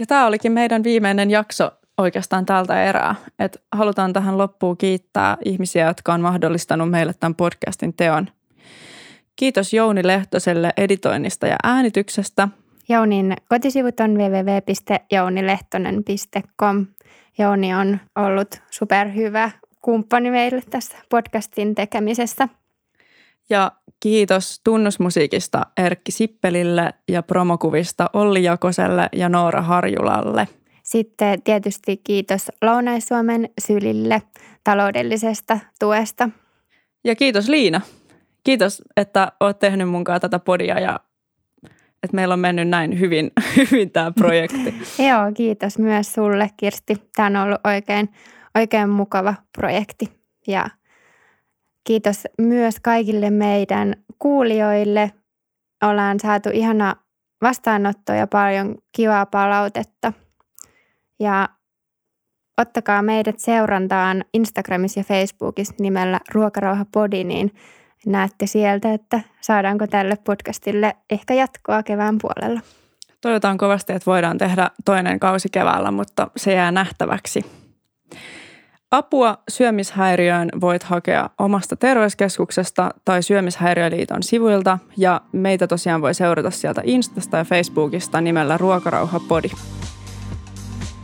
Ja 0.00 0.06
tämä 0.06 0.26
olikin 0.26 0.52
meidän 0.52 0.84
viimeinen 0.84 1.30
jakso 1.30 1.70
oikeastaan 1.98 2.46
tältä 2.46 2.84
erää. 2.84 3.14
Et 3.38 3.62
halutaan 3.72 4.12
tähän 4.12 4.38
loppuun 4.38 4.76
kiittää 4.76 5.36
ihmisiä, 5.44 5.86
jotka 5.86 6.14
on 6.14 6.20
mahdollistanut 6.20 6.90
meille 6.90 7.14
tämän 7.20 7.34
podcastin 7.34 7.94
teon– 7.94 8.28
Kiitos 9.38 9.74
Jouni 9.74 10.06
Lehtoselle 10.06 10.72
editoinnista 10.76 11.46
ja 11.46 11.56
äänityksestä. 11.64 12.48
Jounin 12.88 13.36
kotisivut 13.48 14.00
on 14.00 14.18
www.jounilehtonen.com. 14.18 16.86
Jouni 17.38 17.74
on 17.74 18.00
ollut 18.16 18.62
superhyvä 18.70 19.50
kumppani 19.80 20.30
meille 20.30 20.62
tässä 20.70 20.96
podcastin 21.08 21.74
tekemisessä. 21.74 22.48
Ja 23.50 23.72
kiitos 24.00 24.60
tunnusmusiikista 24.64 25.66
Erkki 25.76 26.12
Sippelille 26.12 26.94
ja 27.08 27.22
promokuvista 27.22 28.10
Olli 28.12 28.44
Jakoselle 28.44 29.08
ja 29.12 29.28
Noora 29.28 29.62
Harjulalle. 29.62 30.48
Sitten 30.82 31.42
tietysti 31.42 31.96
kiitos 31.96 32.48
Lounais-Suomen 32.62 33.48
sylille 33.60 34.22
taloudellisesta 34.64 35.58
tuesta. 35.80 36.28
Ja 37.04 37.16
kiitos 37.16 37.48
Liina. 37.48 37.80
Kiitos, 38.44 38.82
että 38.96 39.32
olet 39.40 39.58
tehnyt 39.58 39.88
munkaan 39.88 40.20
tätä 40.20 40.38
podia 40.38 40.80
ja 40.80 41.00
että 42.02 42.14
meillä 42.14 42.32
on 42.32 42.40
mennyt 42.40 42.68
näin 42.68 43.00
hyvin, 43.00 43.30
hyvin 43.56 43.90
tämä 43.90 44.12
projekti. 44.12 44.74
Joo, 45.08 45.32
kiitos 45.34 45.78
myös 45.78 46.12
sulle 46.12 46.50
Kirsti. 46.56 46.96
Tämä 47.16 47.26
on 47.26 47.36
ollut 47.46 47.60
oikein, 47.66 48.08
oikein 48.54 48.90
mukava 48.90 49.34
projekti 49.58 50.08
ja 50.46 50.70
kiitos 51.86 52.24
myös 52.38 52.80
kaikille 52.82 53.30
meidän 53.30 53.94
kuulijoille. 54.18 55.12
Ollaan 55.84 56.20
saatu 56.20 56.48
ihana 56.52 56.96
vastaanotto 57.42 58.12
ja 58.12 58.26
paljon 58.26 58.74
kivaa 58.96 59.26
palautetta. 59.26 60.12
Ja 61.20 61.48
ottakaa 62.58 63.02
meidät 63.02 63.38
seurantaan 63.38 64.24
Instagramissa 64.34 65.00
ja 65.00 65.04
Facebookissa 65.04 65.74
nimellä 65.80 66.20
Ruokarauha 66.34 66.86
Podi, 66.92 67.24
niin– 67.24 67.50
näette 68.06 68.46
sieltä, 68.46 68.92
että 68.92 69.20
saadaanko 69.40 69.86
tälle 69.86 70.16
podcastille 70.24 70.96
ehkä 71.10 71.34
jatkoa 71.34 71.82
kevään 71.82 72.18
puolella. 72.22 72.60
Toivotaan 73.20 73.58
kovasti, 73.58 73.92
että 73.92 74.06
voidaan 74.06 74.38
tehdä 74.38 74.70
toinen 74.84 75.20
kausi 75.20 75.48
keväällä, 75.52 75.90
mutta 75.90 76.30
se 76.36 76.52
jää 76.52 76.72
nähtäväksi. 76.72 77.44
Apua 78.90 79.38
syömishäiriöön 79.50 80.48
voit 80.60 80.82
hakea 80.82 81.30
omasta 81.38 81.76
terveyskeskuksesta 81.76 82.90
tai 83.04 83.22
Syömishäiriöliiton 83.22 84.22
sivuilta 84.22 84.78
ja 84.96 85.20
meitä 85.32 85.66
tosiaan 85.66 86.02
voi 86.02 86.14
seurata 86.14 86.50
sieltä 86.50 86.82
Instasta 86.84 87.36
ja 87.36 87.44
Facebookista 87.44 88.20
nimellä 88.20 88.58
Ruokarauha-podi. 88.58 89.48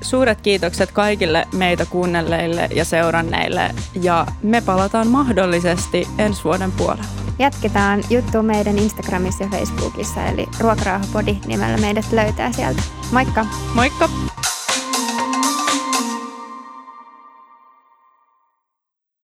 Suuret 0.05 0.41
kiitokset 0.41 0.93
kaikille 0.93 1.47
meitä 1.55 1.87
kuunnelleille 1.87 2.69
ja 2.75 2.85
seuranneille 2.85 3.75
ja 4.03 4.27
me 4.43 4.61
palataan 4.61 5.09
mahdollisesti 5.09 6.09
ensi 6.19 6.45
vuoden 6.45 6.73
puolella. 6.73 7.05
Jatketaan 7.39 8.05
juttu 8.11 8.43
meidän 8.43 8.79
Instagramissa 8.79 9.45
ja 9.45 9.51
Facebookissa 9.51 10.27
eli 10.27 10.47
Ruokarauhapodi 10.61 11.39
nimellä 11.47 11.77
meidät 11.77 12.13
löytää 12.13 12.53
sieltä. 12.53 12.83
Moikka! 13.13 13.47
Moikka! 13.75 14.09